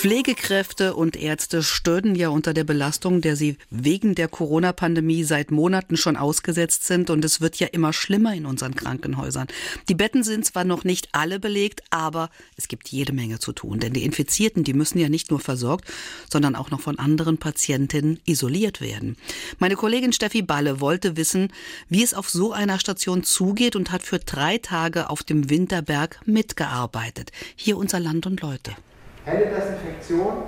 Pflegekräfte 0.00 0.94
und 0.94 1.14
Ärzte 1.14 1.62
stöhnen 1.62 2.14
ja 2.14 2.30
unter 2.30 2.54
der 2.54 2.64
Belastung, 2.64 3.20
der 3.20 3.36
sie 3.36 3.58
wegen 3.68 4.14
der 4.14 4.28
Corona-Pandemie 4.28 5.24
seit 5.24 5.50
Monaten 5.50 5.98
schon 5.98 6.16
ausgesetzt 6.16 6.86
sind. 6.86 7.10
Und 7.10 7.22
es 7.22 7.42
wird 7.42 7.56
ja 7.56 7.66
immer 7.66 7.92
schlimmer 7.92 8.34
in 8.34 8.46
unseren 8.46 8.74
Krankenhäusern. 8.74 9.46
Die 9.90 9.94
Betten 9.94 10.24
sind 10.24 10.46
zwar 10.46 10.64
noch 10.64 10.84
nicht 10.84 11.10
alle 11.12 11.38
belegt, 11.38 11.82
aber 11.90 12.30
es 12.56 12.66
gibt 12.68 12.88
jede 12.88 13.12
Menge 13.12 13.40
zu 13.40 13.52
tun. 13.52 13.78
Denn 13.78 13.92
die 13.92 14.06
Infizierten, 14.06 14.64
die 14.64 14.72
müssen 14.72 14.98
ja 14.98 15.10
nicht 15.10 15.30
nur 15.30 15.38
versorgt, 15.38 15.84
sondern 16.32 16.56
auch 16.56 16.70
noch 16.70 16.80
von 16.80 16.98
anderen 16.98 17.36
Patientinnen 17.36 18.20
isoliert 18.24 18.80
werden. 18.80 19.18
Meine 19.58 19.76
Kollegin 19.76 20.14
Steffi 20.14 20.40
Balle 20.40 20.80
wollte 20.80 21.18
wissen, 21.18 21.52
wie 21.90 22.02
es 22.02 22.14
auf 22.14 22.30
so 22.30 22.54
einer 22.54 22.78
Station 22.78 23.22
zugeht 23.22 23.76
und 23.76 23.92
hat 23.92 24.02
für 24.02 24.18
drei 24.18 24.56
Tage 24.56 25.10
auf 25.10 25.22
dem 25.24 25.50
Winterberg 25.50 26.20
mitgearbeitet. 26.24 27.32
Hier 27.54 27.76
unser 27.76 28.00
Land 28.00 28.24
und 28.24 28.40
Leute. 28.40 28.74
Händedesinfektion 29.24 30.42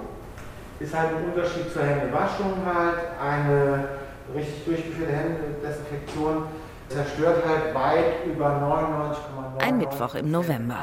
ist 0.81 0.95
halt 0.95 1.11
ein 1.11 1.25
Unterschied 1.33 1.73
zur 1.73 1.83
Händewaschung 1.85 2.55
halt. 2.65 2.99
Eine 3.21 3.89
richtig 4.35 4.65
durchgeführte 4.65 5.13
Händedesinfektion 5.13 6.47
zerstört 6.89 7.45
halt 7.47 7.75
weit 7.75 8.27
über 8.27 8.47
99,9. 9.59 9.63
Ein 9.63 9.79
Mittwoch 9.79 10.15
im 10.15 10.31
November. 10.31 10.79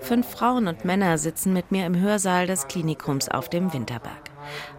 Fünf 0.00 0.28
Frauen 0.28 0.68
und 0.68 0.84
Männer 0.84 1.18
sitzen 1.18 1.52
mit 1.52 1.72
mir 1.72 1.86
im 1.86 2.00
Hörsaal 2.00 2.46
des 2.46 2.68
Klinikums 2.68 3.28
auf 3.28 3.48
dem 3.48 3.72
Winterberg. 3.72 4.30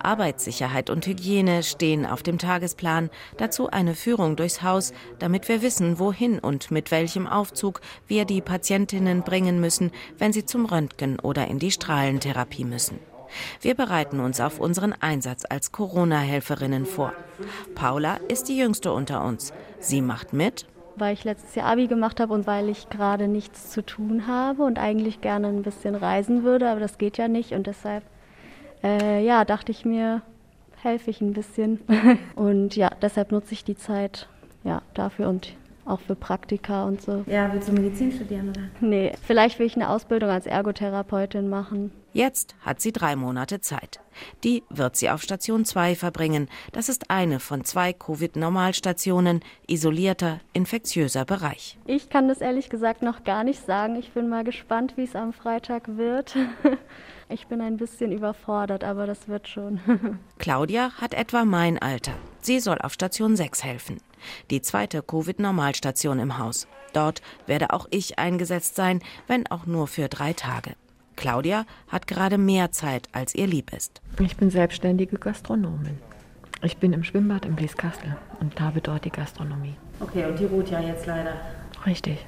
Arbeitssicherheit 0.01 0.89
und 0.89 1.05
Hygiene 1.05 1.63
stehen 1.63 2.05
auf 2.05 2.23
dem 2.23 2.37
Tagesplan, 2.37 3.09
dazu 3.37 3.69
eine 3.69 3.95
Führung 3.95 4.35
durchs 4.35 4.61
Haus, 4.61 4.93
damit 5.19 5.47
wir 5.47 5.61
wissen, 5.61 5.99
wohin 5.99 6.39
und 6.39 6.71
mit 6.71 6.91
welchem 6.91 7.27
Aufzug 7.27 7.81
wir 8.07 8.25
die 8.25 8.41
Patientinnen 8.41 9.23
bringen 9.23 9.59
müssen, 9.59 9.91
wenn 10.17 10.33
sie 10.33 10.45
zum 10.45 10.65
Röntgen 10.65 11.19
oder 11.19 11.47
in 11.47 11.59
die 11.59 11.71
Strahlentherapie 11.71 12.65
müssen. 12.65 12.99
Wir 13.61 13.75
bereiten 13.75 14.19
uns 14.19 14.41
auf 14.41 14.59
unseren 14.59 14.93
Einsatz 14.93 15.45
als 15.47 15.71
Corona-Helferinnen 15.71 16.85
vor. 16.85 17.13
Paula 17.75 18.17
ist 18.27 18.49
die 18.49 18.57
jüngste 18.57 18.91
unter 18.91 19.23
uns. 19.23 19.53
Sie 19.79 20.01
macht 20.01 20.33
mit, 20.33 20.65
weil 20.99 21.13
ich 21.13 21.23
letztes 21.23 21.55
Jahr 21.55 21.67
Abi 21.67 21.87
gemacht 21.87 22.19
habe 22.19 22.33
und 22.33 22.47
weil 22.47 22.69
ich 22.69 22.89
gerade 22.89 23.27
nichts 23.27 23.71
zu 23.71 23.85
tun 23.85 24.27
habe 24.27 24.63
und 24.63 24.79
eigentlich 24.79 25.21
gerne 25.21 25.47
ein 25.47 25.63
bisschen 25.63 25.95
reisen 25.95 26.43
würde, 26.43 26.69
aber 26.69 26.79
das 26.79 26.97
geht 26.97 27.17
ja 27.17 27.27
nicht 27.27 27.53
und 27.53 27.67
deshalb 27.67 28.03
äh, 28.83 29.23
ja, 29.23 29.45
dachte 29.45 29.71
ich 29.71 29.85
mir, 29.85 30.21
helfe 30.81 31.09
ich 31.09 31.21
ein 31.21 31.33
bisschen. 31.33 31.81
und 32.35 32.75
ja, 32.75 32.89
deshalb 33.01 33.31
nutze 33.31 33.53
ich 33.53 33.63
die 33.63 33.77
Zeit 33.77 34.27
ja, 34.63 34.81
dafür 34.93 35.29
und 35.29 35.55
auch 35.89 35.99
für 35.99 36.15
Praktika 36.15 36.85
und 36.85 37.01
so. 37.01 37.23
Ja, 37.27 37.51
willst 37.53 37.67
du 37.67 37.73
Medizin 37.73 38.11
studieren 38.11 38.49
oder? 38.49 38.61
Nee, 38.81 39.13
vielleicht 39.25 39.59
will 39.59 39.65
ich 39.65 39.75
eine 39.75 39.89
Ausbildung 39.89 40.29
als 40.29 40.45
Ergotherapeutin 40.45 41.49
machen. 41.49 41.91
Jetzt 42.11 42.55
hat 42.61 42.81
sie 42.81 42.91
drei 42.91 43.15
Monate 43.15 43.61
Zeit. 43.61 43.99
Die 44.43 44.63
wird 44.69 44.95
sie 44.95 45.09
auf 45.09 45.21
Station 45.21 45.63
2 45.63 45.95
verbringen. 45.95 46.49
Das 46.71 46.89
ist 46.89 47.11
eine 47.11 47.39
von 47.39 47.63
zwei 47.63 47.93
Covid-Normalstationen, 47.93 49.41
isolierter, 49.67 50.39
infektiöser 50.53 51.25
Bereich. 51.25 51.77
Ich 51.85 52.09
kann 52.09 52.27
das 52.27 52.41
ehrlich 52.41 52.69
gesagt 52.69 53.03
noch 53.03 53.23
gar 53.23 53.43
nicht 53.43 53.63
sagen. 53.63 53.95
Ich 53.95 54.11
bin 54.11 54.27
mal 54.27 54.43
gespannt, 54.43 54.93
wie 54.95 55.03
es 55.03 55.15
am 55.15 55.33
Freitag 55.33 55.97
wird. 55.97 56.35
Ich 57.31 57.45
bin 57.45 57.61
ein 57.61 57.77
bisschen 57.77 58.11
überfordert, 58.11 58.83
aber 58.83 59.05
das 59.05 59.27
wird 59.27 59.47
schon. 59.47 59.79
Claudia 60.39 60.93
hat 60.99 61.13
etwa 61.13 61.45
mein 61.45 61.77
Alter. 61.77 62.13
Sie 62.41 62.59
soll 62.59 62.79
auf 62.79 62.93
Station 62.93 63.35
6 63.35 63.63
helfen. 63.63 63.97
Die 64.49 64.61
zweite 64.61 65.01
Covid-Normalstation 65.01 66.19
im 66.19 66.37
Haus. 66.37 66.67
Dort 66.93 67.21
werde 67.45 67.71
auch 67.71 67.87
ich 67.91 68.19
eingesetzt 68.19 68.75
sein, 68.75 69.01
wenn 69.27 69.47
auch 69.47 69.65
nur 69.65 69.87
für 69.87 70.07
drei 70.07 70.33
Tage. 70.33 70.75
Claudia 71.15 71.65
hat 71.89 72.07
gerade 72.07 72.37
mehr 72.37 72.71
Zeit, 72.71 73.09
als 73.11 73.35
ihr 73.35 73.45
lieb 73.45 73.73
ist. 73.73 74.01
Ich 74.19 74.37
bin 74.37 74.49
selbstständige 74.49 75.17
Gastronomin. 75.17 75.97
Ich 76.61 76.77
bin 76.77 76.93
im 76.93 77.03
Schwimmbad 77.03 77.45
im 77.45 77.55
Blieskastel 77.55 78.17
und 78.39 78.59
habe 78.59 78.81
dort 78.81 79.05
die 79.05 79.11
Gastronomie. 79.11 79.75
Okay, 79.99 80.25
und 80.25 80.39
die 80.39 80.45
ruht 80.45 80.69
ja 80.69 80.79
jetzt 80.79 81.05
leider. 81.05 81.33
Richtig. 81.85 82.25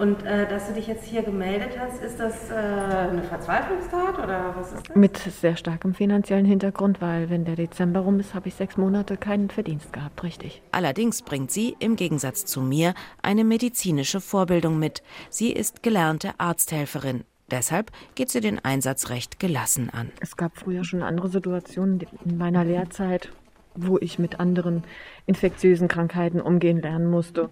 Und 0.00 0.24
äh, 0.24 0.48
dass 0.48 0.66
du 0.66 0.72
dich 0.72 0.86
jetzt 0.86 1.04
hier 1.04 1.22
gemeldet 1.22 1.78
hast, 1.78 2.02
ist 2.02 2.18
das 2.18 2.50
äh, 2.50 2.54
eine 2.54 3.22
Verzweiflungstat 3.22 4.18
oder 4.18 4.54
was 4.56 4.72
ist 4.72 4.88
das? 4.88 4.96
Mit 4.96 5.18
sehr 5.18 5.56
starkem 5.56 5.92
finanziellen 5.92 6.46
Hintergrund, 6.46 7.02
weil 7.02 7.28
wenn 7.28 7.44
der 7.44 7.54
Dezember 7.54 8.00
rum 8.00 8.18
ist, 8.18 8.32
habe 8.32 8.48
ich 8.48 8.54
sechs 8.54 8.78
Monate 8.78 9.18
keinen 9.18 9.50
Verdienst 9.50 9.92
gehabt, 9.92 10.22
richtig. 10.22 10.62
Allerdings 10.72 11.20
bringt 11.20 11.50
sie 11.50 11.76
im 11.80 11.96
Gegensatz 11.96 12.46
zu 12.46 12.62
mir 12.62 12.94
eine 13.20 13.44
medizinische 13.44 14.22
Vorbildung 14.22 14.78
mit. 14.78 15.02
Sie 15.28 15.52
ist 15.52 15.82
gelernte 15.82 16.32
Arzthelferin. 16.38 17.24
Deshalb 17.50 17.90
geht 18.14 18.30
sie 18.30 18.40
den 18.40 18.64
Einsatz 18.64 19.10
recht 19.10 19.38
gelassen 19.38 19.90
an. 19.90 20.12
Es 20.20 20.38
gab 20.38 20.56
früher 20.56 20.84
schon 20.84 21.02
andere 21.02 21.28
Situationen 21.28 22.00
in 22.24 22.38
meiner 22.38 22.64
Lehrzeit, 22.64 23.30
wo 23.74 23.98
ich 23.98 24.18
mit 24.18 24.40
anderen 24.40 24.84
infektiösen 25.26 25.88
Krankheiten 25.88 26.40
umgehen 26.40 26.80
lernen 26.80 27.10
musste. 27.10 27.50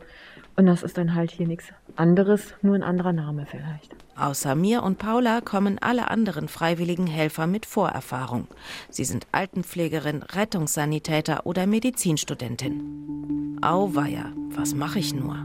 Und 0.59 0.67
das 0.67 0.83
ist 0.83 0.99
dann 0.99 1.15
halt 1.15 1.31
hier 1.31 1.47
nichts 1.47 1.67
anderes, 1.95 2.53
nur 2.63 2.75
ein 2.75 2.83
anderer 2.83 3.13
Name 3.13 3.47
vielleicht. 3.47 3.95
Außer 4.17 4.57
mir 4.57 4.83
und 4.83 4.99
Paula 4.99 5.41
kommen 5.41 5.79
alle 5.79 6.11
anderen 6.11 6.49
freiwilligen 6.49 7.07
Helfer 7.07 7.47
mit 7.47 7.65
Vorerfahrung. 7.65 8.49
Sie 8.91 9.05
sind 9.05 9.29
Altenpflegerin, 9.31 10.25
Rettungssanitäter 10.25 11.47
oder 11.47 11.69
Medizinstudentin. 11.69 13.61
Auweia, 13.63 14.33
was 14.51 14.75
mache 14.75 14.99
ich 14.99 15.15
nur? 15.15 15.37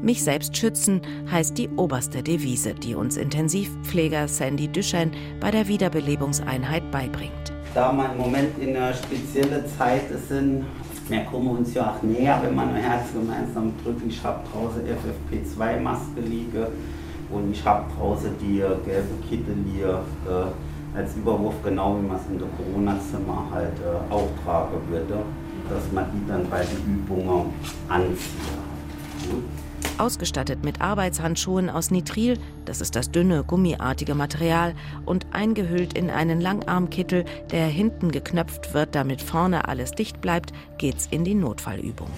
Mich 0.00 0.22
selbst 0.22 0.56
schützen 0.56 1.00
heißt 1.32 1.58
die 1.58 1.68
oberste 1.70 2.22
Devise, 2.22 2.74
die 2.74 2.94
uns 2.94 3.16
Intensivpfleger 3.16 4.28
Sandy 4.28 4.68
Düschen 4.68 5.10
bei 5.40 5.50
der 5.50 5.66
Wiederbelebungseinheit 5.66 6.88
beibringt. 6.92 7.52
Da 7.74 7.92
wir 7.92 8.12
im 8.12 8.18
Moment 8.18 8.56
in 8.60 8.76
einer 8.76 8.94
speziellen 8.94 9.66
Zeit 9.76 10.04
sind, 10.28 10.64
wir 11.08 11.20
kommen 11.24 11.48
uns 11.48 11.74
ja 11.74 11.90
auch 11.90 12.02
näher, 12.02 12.40
wenn 12.42 12.54
man 12.54 12.70
ein 12.70 12.76
Herz 12.82 13.12
gemeinsam 13.12 13.72
drückt. 13.82 14.06
Ich 14.06 14.22
habe 14.24 14.40
draußen 14.50 14.82
FFP2-Maske 14.82 16.20
liegen 16.20 16.66
und 17.30 17.52
ich 17.52 17.64
habe 17.64 17.84
draußen 17.96 18.30
die 18.40 18.58
gelbe 18.58 19.14
Kittel 19.28 19.56
hier 19.72 20.00
äh, 20.26 20.96
als 20.98 21.16
Überwurf, 21.16 21.54
genau 21.62 21.98
wie 21.98 22.06
man 22.06 22.16
es 22.16 22.22
in 22.30 22.38
der 22.38 22.48
Corona-Zimmer 22.56 23.48
halt 23.52 23.78
äh, 23.80 24.12
auch 24.12 24.28
tragen 24.44 24.78
würde, 24.88 25.22
dass 25.68 25.92
man 25.92 26.06
die 26.12 26.26
dann 26.28 26.48
bei 26.48 26.64
den 26.64 26.94
Übungen 26.94 27.52
anzieht. 27.88 28.32
Gut. 29.30 29.63
Ausgestattet 29.98 30.64
mit 30.64 30.80
Arbeitshandschuhen 30.80 31.70
aus 31.70 31.90
Nitril, 31.90 32.38
das 32.64 32.80
ist 32.80 32.96
das 32.96 33.12
dünne, 33.12 33.44
gummiartige 33.44 34.14
Material, 34.14 34.74
und 35.06 35.26
eingehüllt 35.32 35.96
in 35.96 36.10
einen 36.10 36.40
Langarmkittel, 36.40 37.24
der 37.52 37.66
hinten 37.66 38.10
geknöpft 38.10 38.74
wird, 38.74 38.94
damit 38.94 39.22
vorne 39.22 39.68
alles 39.68 39.92
dicht 39.92 40.20
bleibt, 40.20 40.52
geht's 40.78 41.06
in 41.10 41.24
die 41.24 41.34
Notfallübung. 41.34 42.08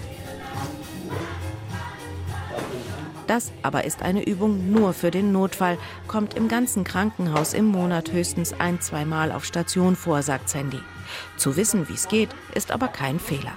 Das 3.27 3.51
aber 3.61 3.83
ist 3.83 4.01
eine 4.01 4.25
Übung 4.25 4.71
nur 4.71 4.93
für 4.93 5.11
den 5.11 5.31
Notfall, 5.31 5.77
kommt 6.07 6.33
im 6.33 6.47
ganzen 6.47 6.83
Krankenhaus 6.83 7.53
im 7.53 7.65
Monat 7.65 8.11
höchstens 8.11 8.53
ein, 8.57 8.81
zweimal 8.81 9.31
auf 9.31 9.45
Station 9.45 9.95
vor, 9.95 10.23
sagt 10.23 10.49
Sandy. 10.49 10.79
Zu 11.35 11.57
wissen, 11.57 11.89
wie 11.89 11.93
es 11.93 12.07
geht, 12.07 12.29
ist 12.55 12.71
aber 12.71 12.87
kein 12.87 13.19
Fehler 13.19 13.53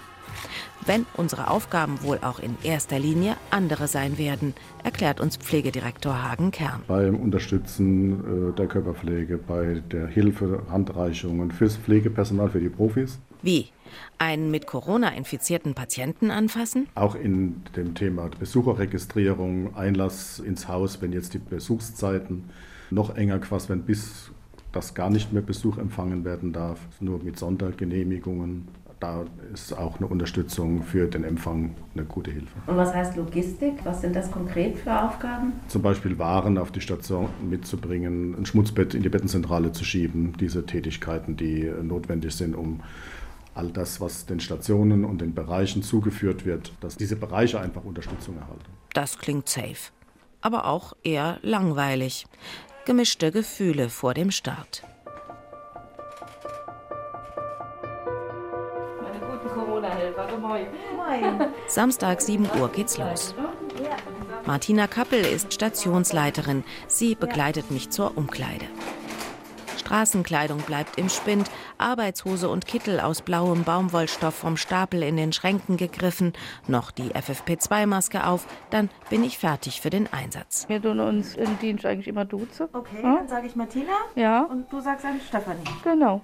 wenn 0.90 1.06
unsere 1.16 1.48
Aufgaben 1.48 2.02
wohl 2.02 2.18
auch 2.20 2.40
in 2.40 2.56
erster 2.64 2.98
Linie 2.98 3.36
andere 3.52 3.86
sein 3.86 4.18
werden, 4.18 4.54
erklärt 4.82 5.20
uns 5.20 5.36
Pflegedirektor 5.36 6.20
Hagen 6.20 6.50
Kern. 6.50 6.82
Beim 6.88 7.14
Unterstützen 7.14 8.48
äh, 8.50 8.56
der 8.56 8.66
Körperpflege, 8.66 9.38
bei 9.38 9.84
der 9.92 10.08
Hilfe, 10.08 10.64
Handreichungen 10.68 11.52
fürs 11.52 11.76
Pflegepersonal, 11.76 12.50
für 12.50 12.58
die 12.58 12.68
Profis. 12.68 13.20
Wie? 13.40 13.68
Einen 14.18 14.50
mit 14.50 14.66
Corona 14.66 15.10
infizierten 15.10 15.74
Patienten 15.74 16.32
anfassen? 16.32 16.88
Auch 16.96 17.14
in 17.14 17.62
dem 17.76 17.94
Thema 17.94 18.28
Besucherregistrierung, 18.40 19.76
Einlass 19.76 20.40
ins 20.40 20.66
Haus, 20.66 21.00
wenn 21.00 21.12
jetzt 21.12 21.34
die 21.34 21.38
Besuchszeiten 21.38 22.50
noch 22.90 23.14
enger 23.14 23.38
quasi 23.38 23.69
werden, 23.69 23.84
bis 23.84 24.32
das 24.72 24.94
gar 24.94 25.10
nicht 25.10 25.32
mehr 25.32 25.43
Besuch 25.43 25.78
empfangen 25.78 26.25
werden 26.25 26.52
darf, 26.52 26.81
nur 26.98 27.22
mit 27.22 27.38
Sondergenehmigungen 27.38 28.66
da 29.00 29.25
ist 29.52 29.73
auch 29.73 29.99
eine 29.99 30.06
Unterstützung 30.06 30.82
für 30.82 31.06
den 31.06 31.25
Empfang 31.25 31.75
eine 31.94 32.05
gute 32.05 32.31
Hilfe. 32.31 32.52
Und 32.67 32.76
was 32.76 32.94
heißt 32.94 33.17
Logistik? 33.17 33.75
Was 33.85 34.02
sind 34.02 34.14
das 34.14 34.31
konkret 34.31 34.79
für 34.79 35.02
Aufgaben? 35.02 35.55
Zum 35.69 35.82
Beispiel 35.82 36.19
Waren 36.19 36.58
auf 36.58 36.70
die 36.70 36.82
Station 36.82 37.31
mitzubringen, 37.49 38.35
ein 38.38 38.47
Schmutzbett 38.47 38.94
in 38.94 39.02
die 39.02 39.08
Bettenzentrale 39.08 39.73
zu 39.73 39.85
schieben, 39.85 40.35
diese 40.38 40.67
Tätigkeiten, 40.67 41.37
die 41.37 41.70
notwendig 41.82 42.35
sind, 42.35 42.55
um 42.55 42.81
all 43.55 43.70
das, 43.70 44.00
was 44.00 44.26
den 44.26 44.41
Stationen 44.41 45.05
und 45.05 45.20
den 45.20 45.35
Bereichen 45.35 45.82
zugeführt 45.82 46.44
wird, 46.44 46.73
dass 46.81 46.96
diese 46.96 47.17
Bereiche 47.17 47.61
einfach 47.61 47.85
Unterstützung 47.85 48.37
erhalten. 48.37 48.70
Das 48.93 49.19
klingt 49.19 49.49
safe, 49.49 49.91
aber 50.41 50.67
auch 50.67 50.93
eher 51.03 51.38
langweilig. 51.43 52.26
Gemischte 52.87 53.32
Gefühle 53.32 53.88
vor 53.88 54.14
dem 54.14 54.31
Start. 54.31 54.82
Samstag 61.67 62.20
7 62.20 62.49
Uhr 62.61 62.70
geht's 62.70 62.99
los. 62.99 63.35
Martina 64.47 64.87
Kappel 64.87 65.20
ist 65.20 65.52
Stationsleiterin. 65.52 66.64
Sie 66.88 67.14
begleitet 67.14 67.70
mich 67.70 67.91
zur 67.91 68.17
Umkleide. 68.17 68.67
Straßenkleidung 69.76 70.58
bleibt 70.58 70.99
im 70.99 71.08
Spind, 71.08 71.50
Arbeitshose 71.81 72.49
und 72.49 72.67
Kittel 72.67 73.00
aus 73.00 73.23
blauem 73.23 73.65
Baumwollstoff 73.65 74.35
vom 74.35 74.56
Stapel 74.56 75.03
in 75.03 75.17
den 75.17 75.32
Schränken 75.32 75.77
gegriffen, 75.77 76.32
noch 76.69 76.91
die 76.91 77.11
FFP2-Maske 77.15 78.27
auf, 78.27 78.47
dann 78.71 78.91
bin 79.09 79.25
ich 79.25 79.38
fertig 79.38 79.81
für 79.81 79.91
den 79.91 80.12
Einsatz. 80.12 80.67
Wir 80.69 80.81
tun 80.81 81.00
uns 81.00 81.35
im 81.37 81.59
Dienst 81.59 81.85
eigentlich 81.87 82.09
immer 82.09 82.25
duzen. 82.25 82.69
Okay, 82.73 83.03
Ja? 83.03 83.17
dann 83.17 83.29
sage 83.29 83.47
ich 83.47 83.56
Martina 83.56 83.93
Ja, 84.15 84.43
und 84.43 84.73
du 84.73 84.81
sagst 84.81 85.05
dann 85.05 85.21
Stefanie. 85.21 85.65
genau. 85.82 86.21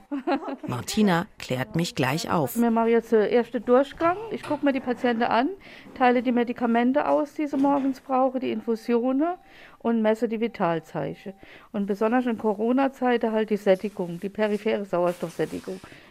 Martina 0.67 1.27
klärt 1.39 1.77
mich 1.77 1.95
gleich 1.95 2.31
auf. 2.31 2.57
Wir 2.57 2.71
machen 2.71 2.89
jetzt 2.91 3.13
den 3.13 3.23
ersten 3.23 3.65
Durchgang. 3.65 4.17
Ich 4.31 4.43
gucke 4.43 4.65
mir 4.65 4.73
die 4.73 4.81
Patienten 4.81 5.23
an, 5.25 5.49
teile 5.97 6.23
die 6.23 6.33
Medikamente 6.33 7.09
aus, 7.09 7.35
die 7.35 7.47
sie 7.47 7.57
morgens 7.57 8.01
brauchen, 8.01 8.41
die 8.41 8.51
Infusionen 8.53 9.35
und 9.79 10.03
messe 10.03 10.29
die 10.29 10.41
Vitalzeichen. 10.41 11.33
Und 11.73 11.87
besonders 11.87 12.27
in 12.27 12.39
Corona-Zeiten 12.39 13.33
halt 13.33 13.51
die 13.51 13.57
Sättigung, 13.57 14.19
die 14.21 14.29
periphere 14.29 14.85
Sauerstoffsättigung. 14.85 15.46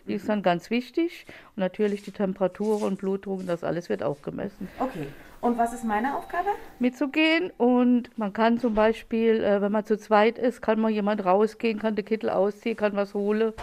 Die 0.08 0.14
ist 0.14 0.30
dann 0.30 0.44
ganz 0.44 0.70
wichtig. 0.70 1.26
Und 1.56 1.62
natürlich 1.62 2.04
die 2.04 2.12
Temperatur 2.12 2.82
und 2.82 2.98
Blutdruck, 3.00 3.46
das 3.46 3.64
alles 3.64 3.90
wird 3.90 4.04
auch 4.04 4.22
gemessen. 4.22 4.68
Okay. 4.80 5.08
Und 5.42 5.58
was 5.58 5.74
ist 5.74 5.84
meine 5.84 6.18
Aufgabe? 6.18 6.50
mitzugehen. 6.80 7.52
Und 7.58 8.18
man 8.18 8.34
kann 8.34 8.60
zum 8.60 8.74
Beispiel, 8.74 9.44
äh, 9.44 9.62
wenn 9.62 9.72
man 9.72 9.86
zu 9.86 9.98
zweit 9.98 10.38
ist, 10.38 10.62
kann 10.62 10.80
mal 10.80 10.90
jemand 10.90 11.24
rausgehen, 11.26 11.80
kann 11.80 11.96
den 11.96 12.06
Kittel 12.06 12.30
ausziehen, 12.30 12.76
kann 12.76 12.96
was 12.96 13.14
holen. 13.14 13.54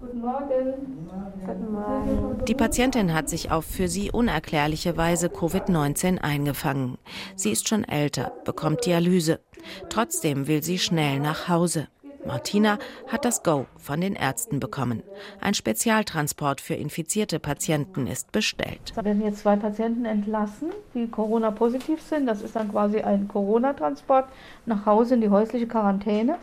Guten 0.00 0.20
Morgen. 0.20 1.08
Guten 1.44 1.72
Morgen. 1.72 2.44
Die 2.46 2.54
Patientin 2.54 3.12
hat 3.12 3.28
sich 3.28 3.50
auf 3.50 3.64
für 3.64 3.88
sie 3.88 4.10
unerklärliche 4.10 4.96
Weise 4.96 5.28
Covid-19 5.28 6.18
eingefangen. 6.18 6.96
Sie 7.36 7.50
ist 7.50 7.68
schon 7.68 7.84
älter, 7.84 8.32
bekommt 8.44 8.86
Dialyse. 8.86 9.40
Trotzdem 9.88 10.46
will 10.46 10.62
sie 10.62 10.78
schnell 10.78 11.20
nach 11.20 11.48
Hause. 11.48 11.88
Martina 12.24 12.78
hat 13.08 13.24
das 13.24 13.42
Go 13.42 13.66
von 13.78 14.00
den 14.00 14.14
Ärzten 14.14 14.60
bekommen. 14.60 15.02
Ein 15.40 15.54
Spezialtransport 15.54 16.60
für 16.60 16.74
infizierte 16.74 17.38
Patienten 17.38 18.06
ist 18.06 18.30
bestellt. 18.32 18.92
Da 18.94 19.04
werden 19.04 19.22
jetzt 19.22 19.40
zwei 19.40 19.56
Patienten 19.56 20.04
entlassen, 20.04 20.70
die 20.94 21.06
Corona-positiv 21.08 22.02
sind. 22.02 22.26
Das 22.26 22.42
ist 22.42 22.56
dann 22.56 22.70
quasi 22.70 23.00
ein 23.00 23.28
Corona-Transport 23.28 24.26
nach 24.66 24.86
Hause 24.86 25.14
in 25.14 25.22
die 25.22 25.30
häusliche 25.30 25.66
Quarantäne. 25.66 26.36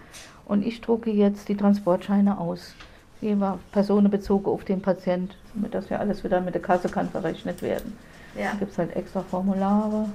Und 0.46 0.66
ich 0.66 0.82
drucke 0.82 1.12
jetzt 1.12 1.50
die 1.50 1.56
Transportscheine 1.56 2.40
aus. 2.40 2.74
Jeweils 3.22 3.60
personenbezogen 3.72 4.52
auf 4.52 4.64
den 4.64 4.82
Patient, 4.82 5.36
damit 5.54 5.74
das 5.74 5.90
ja 5.90 5.98
alles 5.98 6.24
wieder 6.24 6.40
mit 6.42 6.54
der 6.54 6.62
Kasse 6.62 6.90
kann 6.90 7.10
verrechnet 7.10 7.62
werden. 7.62 7.98
Ja. 8.38 8.52
Da 8.52 8.60
gibt 8.60 8.72
es 8.72 8.78
halt 8.78 8.96
extra 8.96 9.22
Formulare, 9.24 10.08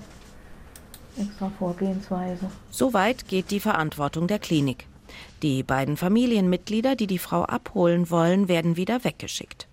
extra 1.18 1.50
Vorgehensweise. 1.58 2.50
Soweit 2.70 3.26
geht 3.28 3.50
die 3.50 3.60
Verantwortung 3.60 4.26
der 4.28 4.38
Klinik. 4.38 4.86
Die 5.42 5.62
beiden 5.62 5.96
Familienmitglieder, 5.96 6.96
die 6.96 7.06
die 7.06 7.18
Frau 7.18 7.42
abholen 7.42 8.10
wollen, 8.10 8.48
werden 8.48 8.76
wieder 8.76 9.04
weggeschickt. 9.04 9.68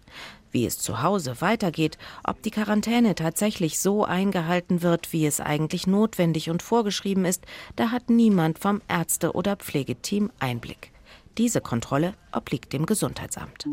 Wie 0.51 0.65
es 0.65 0.79
zu 0.79 1.03
Hause 1.03 1.41
weitergeht, 1.41 1.97
ob 2.23 2.41
die 2.41 2.49
Quarantäne 2.49 3.13
tatsächlich 3.13 3.79
so 3.79 4.03
eingehalten 4.03 4.81
wird, 4.81 5.13
wie 5.13 5.27
es 5.27 5.39
eigentlich 5.39 5.85
notwendig 5.85 6.49
und 6.49 6.63
vorgeschrieben 6.63 7.25
ist, 7.25 7.45
da 7.75 7.91
hat 7.91 8.09
niemand 8.09 8.57
vom 8.57 8.81
Ärzte- 8.87 9.33
oder 9.33 9.57
Pflegeteam 9.57 10.31
Einblick. 10.39 10.91
Diese 11.37 11.61
Kontrolle 11.61 12.15
obliegt 12.31 12.73
dem 12.73 12.85
Gesundheitsamt. 12.85 13.65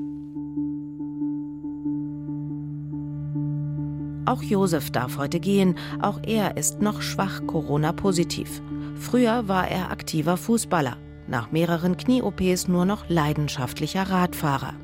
Auch 4.26 4.42
Josef 4.42 4.90
darf 4.90 5.18
heute 5.18 5.40
gehen. 5.40 5.78
Auch 6.02 6.20
er 6.26 6.56
ist 6.56 6.82
noch 6.82 7.00
schwach 7.00 7.46
Corona-positiv. 7.46 8.60
Früher 8.96 9.48
war 9.48 9.68
er 9.68 9.90
aktiver 9.90 10.36
Fußballer, 10.36 10.96
nach 11.28 11.50
mehreren 11.50 11.96
Knie-OPs 11.96 12.68
nur 12.68 12.84
noch 12.84 13.08
leidenschaftlicher 13.08 14.02
Radfahrer. 14.02 14.74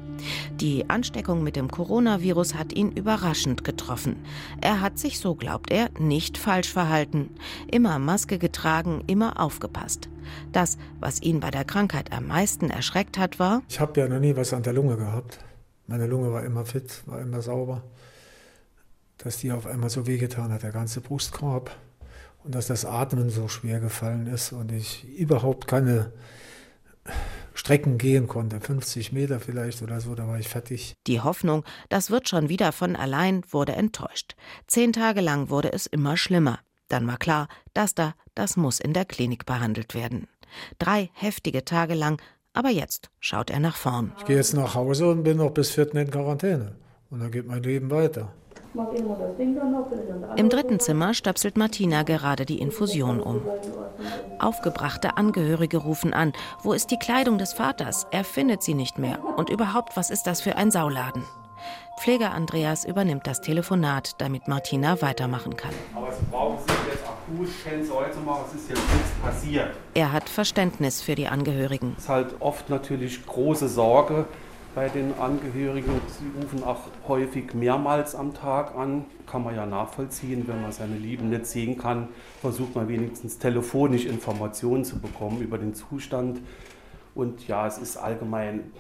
Die 0.61 0.89
Ansteckung 0.89 1.43
mit 1.43 1.57
dem 1.57 1.71
Coronavirus 1.71 2.55
hat 2.55 2.73
ihn 2.73 2.93
überraschend 2.93 3.65
getroffen. 3.65 4.17
Er 4.61 4.81
hat 4.81 4.99
sich, 4.99 5.19
so 5.19 5.35
glaubt 5.35 5.71
er, 5.71 5.91
nicht 5.99 6.39
falsch 6.39 6.73
verhalten. 6.73 7.31
Immer 7.71 7.99
Maske 7.99 8.39
getragen, 8.39 9.03
immer 9.07 9.41
aufgepasst. 9.41 10.09
Das, 10.53 10.79
was 11.01 11.21
ihn 11.23 11.41
bei 11.41 11.51
der 11.51 11.65
Krankheit 11.65 12.13
am 12.13 12.29
meisten 12.29 12.71
erschreckt 12.71 13.19
hat, 13.19 13.39
war, 13.39 13.63
Ich 13.69 13.81
habe 13.81 14.01
ja 14.01 14.09
noch 14.09 14.21
nie 14.21 14.37
was 14.37 14.53
an 14.53 14.63
der 14.63 14.73
Lunge 14.73 14.97
gehabt. 14.97 15.39
Meine 15.87 16.07
Lunge 16.07 16.33
war 16.33 16.45
immer 16.45 16.65
fit, 16.65 17.03
war 17.07 17.21
immer 17.21 17.43
sauber. 17.43 17.83
Dass 19.19 19.39
die 19.39 19.53
auf 19.53 19.67
einmal 19.67 19.91
so 19.91 20.07
wehgetan 20.07 20.53
hat, 20.53 20.63
der 20.63 20.73
ganze 20.73 21.01
Brustkorb. 21.01 21.77
Und 22.45 22.55
dass 22.55 22.67
das 22.67 22.85
Atmen 22.85 23.31
so 23.31 23.49
schwer 23.49 23.81
gefallen 23.81 24.27
ist 24.27 24.53
und 24.53 24.73
ich 24.73 25.05
überhaupt 25.17 25.69
keine 25.69 26.13
Strecken 27.55 27.99
gehen 27.99 28.29
konnte. 28.29 28.61
50 28.61 29.13
Meter 29.13 29.41
vielleicht 29.41 29.83
oder 29.83 30.01
so, 30.01 30.15
da 30.15 30.27
war 30.27 30.39
ich 30.39 30.49
fertig. 30.49 30.95
Die 31.07 31.21
Hoffnung, 31.21 31.65
das 31.89 32.11
wird 32.11 32.29
schon 32.29 32.49
wieder 32.49 32.73
von 32.73 32.97
allein, 32.97 33.43
wurde 33.51 33.73
enttäuscht. 33.73 34.35
Zehn 34.67 34.93
Tage 34.93 35.21
lang 35.21 35.51
wurde 35.51 35.73
es 35.73 35.87
immer 35.87 36.17
schlimmer. 36.17 36.61
Dann 36.89 37.07
war 37.07 37.19
klar, 37.19 37.49
das 37.75 37.95
da, 37.95 38.15
das 38.35 38.57
muss 38.57 38.81
in 38.81 38.93
der 38.93 39.05
Klinik 39.05 39.47
behandelt 39.47 39.95
werden. 39.95 40.29
Drei 40.79 41.11
heftige 41.15 41.65
Tage 41.65 41.95
lang, 41.95 42.21
aber 42.53 42.71
jetzt 42.71 43.11
schaut 43.21 43.51
er 43.51 43.61
nach 43.61 43.77
vorn. 43.77 44.13
Ich 44.19 44.25
gehe 44.27 44.37
jetzt 44.37 44.55
nach 44.55 44.75
Hause 44.75 45.09
und 45.09 45.23
bin 45.23 45.39
noch 45.39 45.51
bis 45.51 45.71
4. 45.71 45.95
in 45.95 46.11
Quarantäne. 46.11 46.77
Und 47.11 47.21
dann 47.21 47.31
geht 47.31 47.47
mein 47.47 47.63
Leben 47.63 47.91
weiter. 47.91 48.33
Im 50.37 50.49
dritten 50.49 50.81
Zimmer 50.81 51.13
stöpselt 51.13 51.57
Martina 51.59 52.05
gerade 52.05 52.47
die 52.47 52.59
Infusion 52.59 53.21
um. 53.21 53.43
Aufgebrachte 54.39 55.17
Angehörige 55.17 55.79
rufen 55.79 56.15
an. 56.15 56.33
Wo 56.63 56.73
ist 56.73 56.91
die 56.91 56.99
Kleidung 56.99 57.39
des 57.39 57.53
Vaters? 57.53 58.07
Er 58.11 58.25
findet 58.25 58.63
sie 58.63 58.75
nicht 58.75 58.99
mehr. 58.99 59.19
Und 59.37 59.51
überhaupt, 59.51 59.97
was 59.97 60.11
ist 60.11 60.27
das 60.27 60.41
für 60.41 60.57
ein 60.57 60.71
Sauladen? 60.71 61.23
Pfleger 61.99 62.33
Andreas 62.33 62.85
übernimmt 62.85 63.27
das 63.27 63.41
Telefonat, 63.41 64.15
damit 64.19 64.49
Martina 64.49 65.01
weitermachen 65.03 65.57
kann. 65.57 65.71
Aber 65.95 66.11
Sie 66.11 66.25
brauchen 66.31 66.59
sich 66.59 66.77
jetzt 66.91 67.05
akut 67.05 67.49
keine 67.65 67.85
Sorgen 67.85 68.13
zu 68.13 68.21
machen, 68.21 68.45
es 68.49 68.61
ist 68.61 68.71
jetzt 68.71 68.83
nichts 68.93 69.11
passiert. 69.23 69.71
Er 69.95 70.11
hat 70.11 70.29
Verständnis 70.29 71.03
für 71.03 71.15
die 71.15 71.29
Angehörigen. 71.29 71.95
Es 71.97 72.05
ist 72.05 72.09
halt 72.09 72.35
oft 72.41 72.71
natürlich 72.71 73.25
große 73.25 73.69
Sorge 73.69 74.25
bei 74.75 74.89
den 74.89 75.15
Angehörigen. 75.19 76.01
Sie 76.07 76.41
rufen 76.41 76.65
auch 76.65 76.81
häufig 77.07 77.55
mehrmals 77.55 78.15
am 78.15 78.33
Tag 78.35 78.75
an. 78.75 79.05
Kann 79.27 79.45
man 79.45 79.55
ja 79.55 79.67
nachvollziehen, 79.67 80.49
wenn 80.49 80.63
man 80.63 80.73
seine 80.73 80.97
Lieben 80.97 81.31
nicht 81.31 81.47
sehen 81.47 81.77
kann, 81.77 82.09
versucht 82.41 82.75
man 82.75 82.89
wenigstens 82.89 83.39
telefonisch 83.39 84.07
Informationen 84.07 84.85
zu 84.85 84.99
bekommen 84.99 85.41
über 85.43 85.59
den 85.59 85.75
Zustand. 85.75 86.41
Und 87.15 87.47
ja, 87.47 87.67
es 87.67 87.79
ist 87.79 87.97
allgemein 87.97 88.73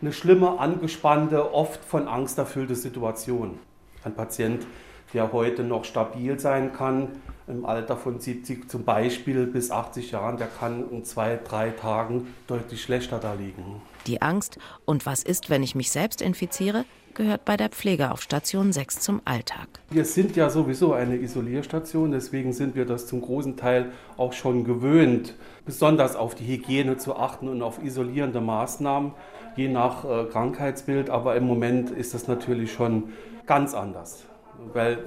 eine 0.00 0.12
schlimme, 0.12 0.58
angespannte, 0.58 1.52
oft 1.54 1.84
von 1.84 2.08
Angst 2.08 2.38
erfüllte 2.38 2.74
Situation. 2.74 3.58
Ein 4.04 4.14
Patient, 4.14 4.66
der 5.14 5.32
heute 5.32 5.64
noch 5.64 5.84
stabil 5.84 6.38
sein 6.38 6.72
kann, 6.72 7.08
im 7.48 7.66
Alter 7.66 7.96
von 7.96 8.20
70 8.20 8.68
zum 8.68 8.84
Beispiel 8.84 9.46
bis 9.46 9.70
80 9.70 10.12
Jahren, 10.12 10.36
der 10.36 10.48
kann 10.48 10.90
in 10.90 11.04
zwei, 11.04 11.38
drei 11.42 11.70
Tagen 11.70 12.34
deutlich 12.46 12.82
schlechter 12.82 13.18
da 13.18 13.34
liegen. 13.34 13.82
Die 14.06 14.22
Angst, 14.22 14.58
und 14.84 15.06
was 15.06 15.22
ist, 15.22 15.50
wenn 15.50 15.62
ich 15.62 15.74
mich 15.74 15.90
selbst 15.90 16.22
infiziere, 16.22 16.84
gehört 17.14 17.44
bei 17.44 17.56
der 17.56 17.68
Pflege 17.68 18.12
auf 18.12 18.22
Station 18.22 18.72
6 18.72 19.00
zum 19.00 19.20
Alltag. 19.24 19.66
Wir 19.90 20.04
sind 20.04 20.36
ja 20.36 20.50
sowieso 20.50 20.92
eine 20.92 21.16
Isolierstation, 21.16 22.12
deswegen 22.12 22.52
sind 22.52 22.76
wir 22.76 22.84
das 22.84 23.06
zum 23.06 23.20
großen 23.20 23.56
Teil 23.56 23.90
auch 24.16 24.32
schon 24.32 24.64
gewöhnt, 24.64 25.34
besonders 25.66 26.14
auf 26.14 26.36
die 26.36 26.46
Hygiene 26.46 26.96
zu 26.96 27.16
achten 27.16 27.48
und 27.48 27.60
auf 27.60 27.82
isolierende 27.82 28.40
Maßnahmen, 28.40 29.12
je 29.56 29.68
nach 29.68 30.04
äh, 30.04 30.24
Krankheitsbild. 30.26 31.10
Aber 31.10 31.34
im 31.34 31.44
Moment 31.44 31.90
ist 31.90 32.14
das 32.14 32.28
natürlich 32.28 32.72
schon 32.72 33.12
ganz 33.46 33.74
anders, 33.74 34.24
weil 34.72 34.98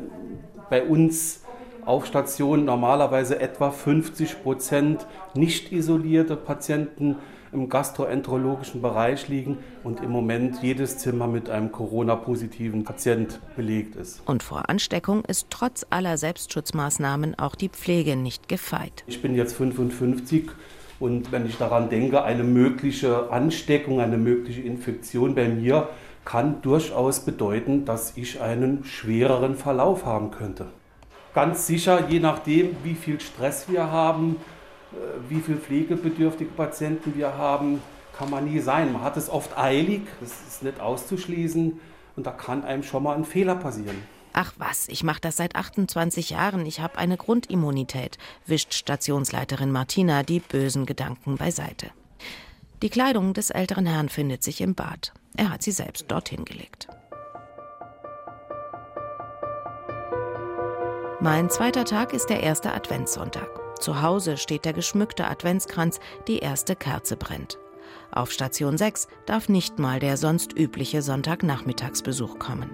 bei 0.69 0.83
uns 0.83 1.43
auf 1.85 2.05
Station 2.05 2.65
normalerweise 2.65 3.39
etwa 3.39 3.71
50 3.71 4.43
Prozent 4.43 5.05
nicht 5.33 5.71
isolierte 5.71 6.35
Patienten 6.35 7.15
im 7.51 7.69
gastroenterologischen 7.69 8.81
Bereich 8.81 9.27
liegen 9.27 9.57
und 9.83 10.01
im 10.01 10.09
Moment 10.09 10.61
jedes 10.61 10.97
Zimmer 10.97 11.27
mit 11.27 11.50
einem 11.50 11.71
Corona-positiven 11.71 12.83
Patient 12.83 13.39
belegt 13.55 13.95
ist. 13.95 14.21
Und 14.25 14.43
vor 14.43 14.69
Ansteckung 14.69 15.25
ist 15.25 15.47
trotz 15.50 15.85
aller 15.89 16.17
Selbstschutzmaßnahmen 16.17 17.38
auch 17.38 17.55
die 17.55 17.69
Pflege 17.69 18.15
nicht 18.15 18.47
gefeit. 18.47 19.03
Ich 19.07 19.21
bin 19.21 19.35
jetzt 19.35 19.55
55 19.55 20.50
und 21.00 21.31
wenn 21.31 21.45
ich 21.45 21.57
daran 21.57 21.89
denke, 21.89 22.23
eine 22.23 22.43
mögliche 22.43 23.31
Ansteckung, 23.31 24.00
eine 24.00 24.17
mögliche 24.17 24.61
Infektion 24.61 25.35
bei 25.35 25.50
mir 25.50 25.89
kann 26.23 26.61
durchaus 26.61 27.21
bedeuten, 27.21 27.85
dass 27.85 28.15
ich 28.15 28.39
einen 28.39 28.83
schwereren 28.83 29.55
Verlauf 29.55 30.05
haben 30.05 30.31
könnte. 30.31 30.67
Ganz 31.33 31.65
sicher, 31.65 32.09
je 32.09 32.19
nachdem, 32.19 32.75
wie 32.83 32.95
viel 32.95 33.19
Stress 33.19 33.69
wir 33.69 33.89
haben, 33.91 34.35
wie 35.29 35.39
viel 35.39 35.57
pflegebedürftige 35.57 36.51
Patienten 36.51 37.15
wir 37.15 37.38
haben, 37.38 37.81
kann 38.17 38.29
man 38.29 38.45
nie 38.45 38.59
sein. 38.59 38.91
Man 38.91 39.01
hat 39.01 39.15
es 39.15 39.29
oft 39.29 39.57
eilig, 39.57 40.01
das 40.19 40.31
ist 40.47 40.63
nicht 40.63 40.79
auszuschließen, 40.79 41.79
und 42.17 42.27
da 42.27 42.31
kann 42.31 42.65
einem 42.65 42.83
schon 42.83 43.03
mal 43.03 43.15
ein 43.15 43.23
Fehler 43.23 43.55
passieren. 43.55 43.95
Ach 44.33 44.53
was, 44.57 44.88
ich 44.89 45.03
mache 45.03 45.21
das 45.21 45.38
seit 45.38 45.55
28 45.55 46.31
Jahren. 46.31 46.65
Ich 46.65 46.79
habe 46.81 46.97
eine 46.97 47.17
Grundimmunität, 47.17 48.17
wischt 48.45 48.73
Stationsleiterin 48.73 49.71
Martina 49.71 50.23
die 50.23 50.39
bösen 50.39 50.85
Gedanken 50.85 51.38
beiseite. 51.38 51.91
Die 52.81 52.89
Kleidung 52.89 53.33
des 53.33 53.50
älteren 53.50 53.85
Herrn 53.85 54.09
findet 54.09 54.43
sich 54.43 54.59
im 54.59 54.75
Bad. 54.75 55.13
Er 55.38 55.50
hat 55.50 55.63
sie 55.63 55.71
selbst 55.71 56.09
dorthin 56.09 56.45
gelegt. 56.45 56.88
Mein 61.23 61.51
zweiter 61.51 61.85
Tag 61.85 62.13
ist 62.13 62.31
der 62.31 62.41
erste 62.41 62.73
Adventssonntag. 62.73 63.47
Zu 63.79 64.01
Hause 64.01 64.37
steht 64.37 64.65
der 64.65 64.73
geschmückte 64.73 65.27
Adventskranz, 65.27 65.99
die 66.27 66.39
erste 66.39 66.75
Kerze 66.75 67.15
brennt. 67.15 67.59
Auf 68.11 68.31
Station 68.31 68.75
6 68.75 69.07
darf 69.27 69.47
nicht 69.47 69.77
mal 69.77 69.99
der 69.99 70.17
sonst 70.17 70.57
übliche 70.57 71.03
Sonntagnachmittagsbesuch 71.03 72.39
kommen. 72.39 72.71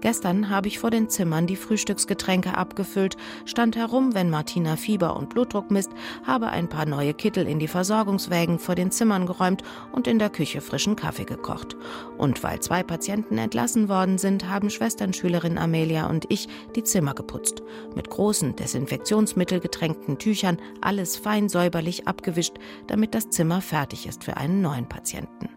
Gestern 0.00 0.48
habe 0.48 0.68
ich 0.68 0.78
vor 0.78 0.90
den 0.90 1.08
Zimmern 1.08 1.46
die 1.46 1.56
Frühstücksgetränke 1.56 2.56
abgefüllt, 2.56 3.16
stand 3.44 3.76
herum, 3.76 4.14
wenn 4.14 4.30
Martina 4.30 4.76
Fieber 4.76 5.16
und 5.16 5.28
Blutdruck 5.28 5.70
misst, 5.70 5.90
habe 6.24 6.48
ein 6.48 6.68
paar 6.68 6.86
neue 6.86 7.14
Kittel 7.14 7.48
in 7.48 7.58
die 7.58 7.66
Versorgungswägen 7.66 8.58
vor 8.60 8.76
den 8.76 8.92
Zimmern 8.92 9.26
geräumt 9.26 9.62
und 9.90 10.06
in 10.06 10.20
der 10.20 10.30
Küche 10.30 10.60
frischen 10.60 10.94
Kaffee 10.94 11.24
gekocht. 11.24 11.76
Und 12.16 12.42
weil 12.44 12.60
zwei 12.60 12.82
Patienten 12.82 13.38
entlassen 13.38 13.88
worden 13.88 14.18
sind, 14.18 14.48
haben 14.48 14.70
Schwesternschülerin 14.70 15.58
Amelia 15.58 16.06
und 16.06 16.26
ich 16.28 16.48
die 16.76 16.84
Zimmer 16.84 17.14
geputzt. 17.14 17.62
Mit 17.96 18.08
großen, 18.08 18.54
desinfektionsmittelgetränkten 18.54 20.18
Tüchern 20.18 20.58
alles 20.80 21.16
fein 21.16 21.48
säuberlich 21.48 22.06
abgewischt, 22.06 22.54
damit 22.86 23.14
das 23.14 23.30
Zimmer 23.30 23.60
fertig 23.60 24.06
ist 24.06 24.22
für 24.22 24.36
einen 24.36 24.62
neuen 24.62 24.88
Patienten. 24.88 25.48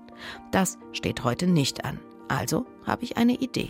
Das 0.51 0.79
steht 0.93 1.24
heute 1.24 1.48
nicht 1.48 1.86
an. 1.86 2.00
Also 2.27 2.65
habe 2.86 3.03
ich 3.03 3.17
eine 3.17 3.33
Idee. 3.33 3.69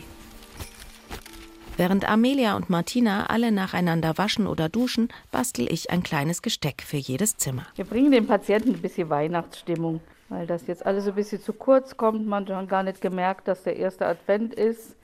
Während 1.77 2.07
Amelia 2.07 2.55
und 2.55 2.69
Martina 2.69 3.27
alle 3.27 3.51
nacheinander 3.51 4.17
waschen 4.17 4.45
oder 4.45 4.69
duschen, 4.69 5.09
bastel 5.31 5.71
ich 5.71 5.89
ein 5.89 6.03
kleines 6.03 6.41
Gesteck 6.41 6.83
für 6.83 6.97
jedes 6.97 7.37
Zimmer. 7.37 7.65
Wir 7.75 7.85
bringen 7.85 8.11
den 8.11 8.27
Patienten 8.27 8.75
ein 8.75 8.81
bisschen 8.81 9.09
Weihnachtsstimmung, 9.09 10.01
weil 10.29 10.45
das 10.45 10.67
jetzt 10.67 10.85
alles 10.85 11.07
ein 11.07 11.15
bisschen 11.15 11.41
zu 11.41 11.53
kurz 11.53 11.97
kommt. 11.97 12.27
Man 12.27 12.47
hat 12.47 12.69
gar 12.69 12.83
nicht 12.83 13.01
gemerkt, 13.01 13.47
dass 13.47 13.63
der 13.63 13.77
erste 13.77 14.05
Advent 14.05 14.53
ist. 14.53 14.95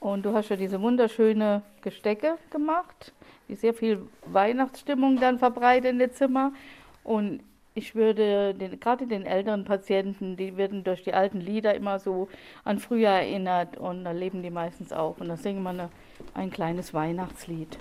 Und 0.00 0.24
du 0.24 0.32
hast 0.32 0.48
ja 0.48 0.56
diese 0.56 0.80
wunderschöne 0.80 1.62
Gestecke 1.82 2.36
gemacht, 2.50 3.12
die 3.48 3.56
sehr 3.56 3.74
viel 3.74 4.06
Weihnachtsstimmung 4.26 5.18
dann 5.20 5.38
verbreiten 5.38 5.90
in 5.90 5.98
den 5.98 6.12
Zimmer. 6.12 6.52
Und 7.02 7.40
ich 7.76 7.94
würde 7.94 8.54
den, 8.54 8.80
gerade 8.80 9.06
den 9.06 9.26
älteren 9.26 9.64
Patienten, 9.64 10.36
die 10.36 10.56
werden 10.56 10.82
durch 10.82 11.04
die 11.04 11.12
alten 11.12 11.40
Lieder 11.40 11.74
immer 11.74 11.98
so 11.98 12.28
an 12.64 12.78
früher 12.78 13.10
erinnert 13.10 13.76
und 13.76 14.04
da 14.04 14.12
leben 14.12 14.42
die 14.42 14.50
meistens 14.50 14.92
auch. 14.92 15.18
Und 15.18 15.28
da 15.28 15.36
singen 15.36 15.62
wir 15.62 15.70
eine, 15.70 15.90
ein 16.32 16.50
kleines 16.50 16.94
Weihnachtslied. 16.94 17.78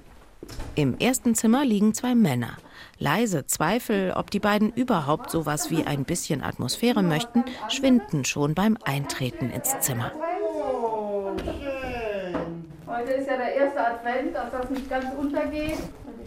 Im 0.76 0.98
ersten 1.00 1.34
Zimmer 1.34 1.64
liegen 1.64 1.94
zwei 1.94 2.14
Männer. 2.14 2.58
Leise 3.00 3.48
Zweifel, 3.48 4.12
ob 4.16 4.30
die 4.30 4.40
beiden 4.40 4.72
überhaupt 4.74 5.32
sowas 5.32 5.72
wie 5.72 5.86
ein 5.86 6.04
bisschen 6.04 6.44
Atmosphäre 6.44 7.02
möchten, 7.02 7.46
schwinden 7.70 8.26
schon 8.26 8.54
beim 8.54 8.78
Eintreten 8.84 9.50
ins 9.50 9.80
Zimmer. 9.80 10.12
Oh, 10.54 11.32
schön. 11.38 12.66
Heute 12.86 13.12
ist 13.12 13.28
ja 13.28 13.38
der 13.38 13.56
erste 13.56 13.80
Advent, 13.80 14.36
dass 14.36 14.52
das 14.52 14.70
nicht 14.70 14.90
ganz 14.90 15.06
untergeht. 15.18 15.78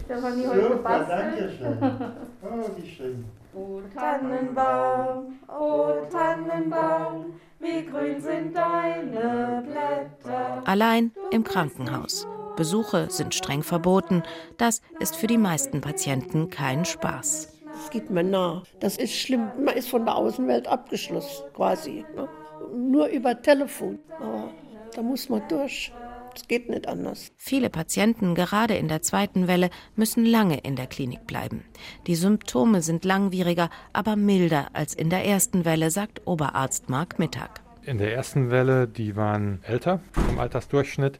Stefanie 0.09 0.47
heute 0.47 0.69
gebastelt. 0.69 1.19
Danke 1.19 1.51
schön. 1.55 1.77
Oh, 2.41 2.69
wie 2.77 2.89
schön. 2.89 3.25
O 3.53 3.81
Tannenbaum, 3.93 5.37
o 5.47 6.05
Tannenbaum, 6.09 7.25
wie 7.59 7.85
grün 7.85 8.19
sind 8.19 8.55
deine 8.55 9.63
Blätter. 9.67 10.63
Allein 10.65 11.11
im 11.29 11.43
Krankenhaus. 11.43 12.27
Besuche 12.55 13.07
sind 13.11 13.35
streng 13.35 13.61
verboten. 13.61 14.23
Das 14.57 14.81
ist 14.99 15.15
für 15.15 15.27
die 15.27 15.37
meisten 15.37 15.81
Patienten 15.81 16.49
kein 16.49 16.85
Spaß. 16.85 17.59
Das 17.71 17.89
geht 17.91 18.09
mir 18.09 18.23
nah. 18.23 18.63
Das 18.79 18.97
ist 18.97 19.13
schlimm. 19.13 19.51
Man 19.63 19.75
ist 19.75 19.89
von 19.89 20.05
der 20.05 20.15
Außenwelt 20.15 20.67
abgeschlossen, 20.67 21.45
quasi. 21.53 22.03
Ne? 22.15 22.27
Nur 22.73 23.07
über 23.07 23.39
Telefon. 23.39 23.99
Aber 24.19 24.49
da 24.95 25.03
muss 25.03 25.29
man 25.29 25.43
durch. 25.49 25.91
Es 26.39 26.47
geht 26.47 26.69
nicht 26.69 26.87
anders. 26.87 27.33
Viele 27.35 27.69
Patienten, 27.69 28.33
gerade 28.33 28.75
in 28.75 28.87
der 28.87 29.01
zweiten 29.01 29.49
Welle, 29.49 29.69
müssen 29.97 30.23
lange 30.23 30.57
in 30.57 30.77
der 30.77 30.87
Klinik 30.87 31.27
bleiben. 31.27 31.65
Die 32.07 32.15
Symptome 32.15 32.81
sind 32.81 33.03
langwieriger, 33.03 33.69
aber 33.91 34.15
milder 34.15 34.69
als 34.71 34.93
in 34.93 35.09
der 35.09 35.25
ersten 35.25 35.65
Welle, 35.65 35.91
sagt 35.91 36.25
Oberarzt 36.25 36.89
Marc 36.89 37.19
Mittag. 37.19 37.59
In 37.83 37.97
der 37.97 38.13
ersten 38.13 38.51
Welle, 38.51 38.87
die 38.87 39.17
waren 39.17 39.59
älter 39.63 39.99
im 40.29 40.39
Altersdurchschnitt, 40.39 41.19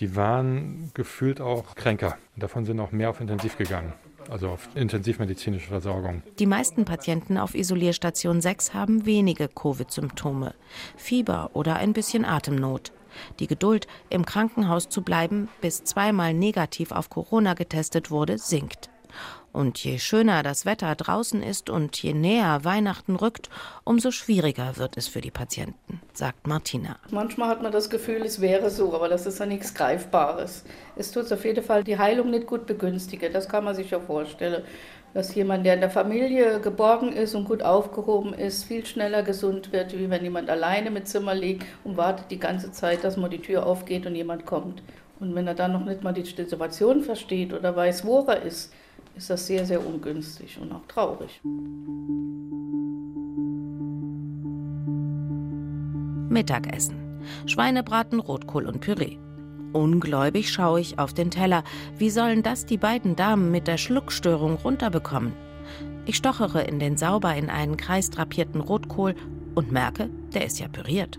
die 0.00 0.16
waren 0.16 0.90
gefühlt 0.94 1.40
auch 1.40 1.76
kränker. 1.76 2.18
davon 2.34 2.64
sind 2.64 2.80
auch 2.80 2.90
mehr 2.90 3.10
auf 3.10 3.20
Intensiv 3.20 3.56
gegangen 3.56 3.92
also 4.28 4.48
auf 4.48 4.68
intensivmedizinische 4.74 5.68
Versorgung. 5.68 6.22
Die 6.40 6.46
meisten 6.46 6.84
Patienten 6.84 7.38
auf 7.38 7.54
Isolierstation 7.54 8.40
6 8.40 8.74
haben 8.74 9.06
wenige 9.06 9.46
Covid-Symptome, 9.46 10.54
Fieber 10.96 11.50
oder 11.54 11.76
ein 11.76 11.92
bisschen 11.92 12.24
Atemnot. 12.24 12.92
Die 13.40 13.46
Geduld, 13.46 13.86
im 14.10 14.24
Krankenhaus 14.24 14.88
zu 14.88 15.02
bleiben, 15.02 15.48
bis 15.60 15.84
zweimal 15.84 16.34
negativ 16.34 16.92
auf 16.92 17.10
Corona 17.10 17.54
getestet 17.54 18.10
wurde, 18.10 18.38
sinkt. 18.38 18.90
Und 19.56 19.82
je 19.82 19.98
schöner 19.98 20.42
das 20.42 20.66
Wetter 20.66 20.94
draußen 20.94 21.42
ist 21.42 21.70
und 21.70 21.96
je 22.02 22.12
näher 22.12 22.64
Weihnachten 22.64 23.16
rückt, 23.16 23.48
umso 23.84 24.10
schwieriger 24.10 24.76
wird 24.76 24.98
es 24.98 25.08
für 25.08 25.22
die 25.22 25.30
Patienten, 25.30 26.02
sagt 26.12 26.46
Martina. 26.46 26.98
Manchmal 27.10 27.48
hat 27.48 27.62
man 27.62 27.72
das 27.72 27.88
Gefühl, 27.88 28.20
es 28.20 28.42
wäre 28.42 28.68
so, 28.68 28.94
aber 28.94 29.08
das 29.08 29.24
ist 29.24 29.40
ja 29.40 29.46
nichts 29.46 29.72
Greifbares. 29.72 30.64
Es 30.94 31.10
tut 31.10 31.32
auf 31.32 31.42
jeden 31.42 31.64
Fall 31.64 31.84
die 31.84 31.96
Heilung 31.96 32.30
nicht 32.30 32.46
gut 32.46 32.66
begünstigen, 32.66 33.32
das 33.32 33.48
kann 33.48 33.64
man 33.64 33.74
sich 33.74 33.90
ja 33.90 33.98
vorstellen 33.98 34.62
dass 35.16 35.34
jemand, 35.34 35.64
der 35.64 35.72
in 35.72 35.80
der 35.80 35.88
Familie 35.88 36.60
geborgen 36.60 37.10
ist 37.10 37.34
und 37.34 37.46
gut 37.46 37.62
aufgehoben 37.62 38.34
ist, 38.34 38.64
viel 38.64 38.84
schneller 38.84 39.22
gesund 39.22 39.72
wird, 39.72 39.98
wie 39.98 40.10
wenn 40.10 40.22
jemand 40.22 40.50
alleine 40.50 40.90
mit 40.90 41.08
Zimmer 41.08 41.34
liegt 41.34 41.64
und 41.84 41.96
wartet 41.96 42.30
die 42.30 42.38
ganze 42.38 42.70
Zeit, 42.70 43.02
dass 43.02 43.16
mal 43.16 43.30
die 43.30 43.40
Tür 43.40 43.64
aufgeht 43.64 44.04
und 44.04 44.14
jemand 44.14 44.44
kommt. 44.44 44.82
Und 45.18 45.34
wenn 45.34 45.46
er 45.46 45.54
dann 45.54 45.72
noch 45.72 45.86
nicht 45.86 46.04
mal 46.04 46.12
die 46.12 46.26
Situation 46.26 47.00
versteht 47.00 47.54
oder 47.54 47.74
weiß, 47.74 48.04
wo 48.04 48.26
er 48.26 48.42
ist, 48.42 48.74
ist 49.16 49.30
das 49.30 49.46
sehr, 49.46 49.64
sehr 49.64 49.80
ungünstig 49.86 50.58
und 50.60 50.70
auch 50.70 50.86
traurig. 50.86 51.40
Mittagessen. 56.28 57.22
Schweinebraten, 57.46 58.20
Rotkohl 58.20 58.66
und 58.66 58.80
Püree. 58.80 59.16
Ungläubig 59.76 60.50
schaue 60.50 60.80
ich 60.80 60.98
auf 60.98 61.12
den 61.12 61.30
Teller. 61.30 61.62
Wie 61.98 62.10
sollen 62.10 62.42
das 62.42 62.66
die 62.66 62.78
beiden 62.78 63.14
Damen 63.14 63.50
mit 63.50 63.68
der 63.68 63.76
Schluckstörung 63.76 64.54
runterbekommen? 64.56 65.32
Ich 66.06 66.16
stochere 66.16 66.62
in 66.62 66.78
den 66.78 66.96
sauber 66.96 67.34
in 67.34 67.50
einen 67.50 67.76
Kreis 67.76 68.10
drapierten 68.10 68.60
Rotkohl 68.60 69.14
und 69.54 69.72
merke, 69.72 70.08
der 70.32 70.44
ist 70.46 70.58
ja 70.58 70.68
püriert. 70.68 71.18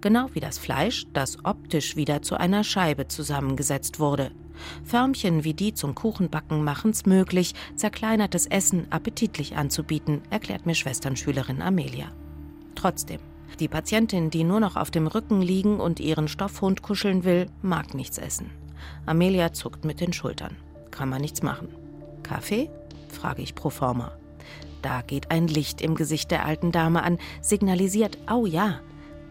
Genau 0.00 0.28
wie 0.32 0.40
das 0.40 0.58
Fleisch, 0.58 1.06
das 1.12 1.44
optisch 1.44 1.96
wieder 1.96 2.22
zu 2.22 2.36
einer 2.36 2.64
Scheibe 2.64 3.08
zusammengesetzt 3.08 4.00
wurde. 4.00 4.30
Förmchen 4.84 5.44
wie 5.44 5.54
die 5.54 5.74
zum 5.74 5.94
Kuchenbacken 5.94 6.62
machen's 6.64 7.06
möglich, 7.06 7.54
zerkleinertes 7.74 8.46
Essen 8.46 8.86
appetitlich 8.90 9.56
anzubieten, 9.56 10.22
erklärt 10.30 10.66
mir 10.66 10.74
Schwesternschülerin 10.74 11.62
Amelia. 11.62 12.06
Trotzdem, 12.74 13.20
die 13.56 13.68
Patientin, 13.68 14.30
die 14.30 14.44
nur 14.44 14.60
noch 14.60 14.76
auf 14.76 14.90
dem 14.90 15.06
Rücken 15.06 15.42
liegen 15.42 15.80
und 15.80 16.00
ihren 16.00 16.28
Stoffhund 16.28 16.82
kuscheln 16.82 17.24
will, 17.24 17.46
mag 17.62 17.94
nichts 17.94 18.18
essen. 18.18 18.50
Amelia 19.06 19.52
zuckt 19.52 19.84
mit 19.84 20.00
den 20.00 20.12
Schultern. 20.12 20.56
Kann 20.90 21.08
man 21.08 21.20
nichts 21.20 21.42
machen. 21.42 21.68
Kaffee? 22.22 22.70
frage 23.08 23.42
ich 23.42 23.54
pro 23.54 23.70
forma. 23.70 24.12
Da 24.82 25.02
geht 25.02 25.30
ein 25.30 25.48
Licht 25.48 25.80
im 25.80 25.94
Gesicht 25.94 26.30
der 26.30 26.44
alten 26.44 26.72
Dame 26.72 27.02
an, 27.02 27.18
signalisiert, 27.40 28.18
oh 28.30 28.46
ja. 28.46 28.80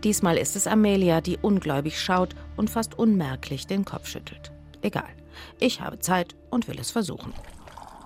Diesmal 0.04 0.38
ist 0.38 0.56
es 0.56 0.68
Amelia, 0.68 1.22
die 1.22 1.38
ungläubig 1.38 2.00
schaut 2.00 2.36
und 2.58 2.70
fast 2.70 2.98
unmerklich 2.98 3.68
den 3.68 3.86
Kopf 3.86 4.08
schüttelt. 4.08 4.52
Egal. 4.82 5.10
Ich 5.60 5.82
habe 5.82 6.00
Zeit 6.00 6.36
und 6.50 6.68
will 6.68 6.80
es 6.80 6.92
versuchen. 6.92 7.34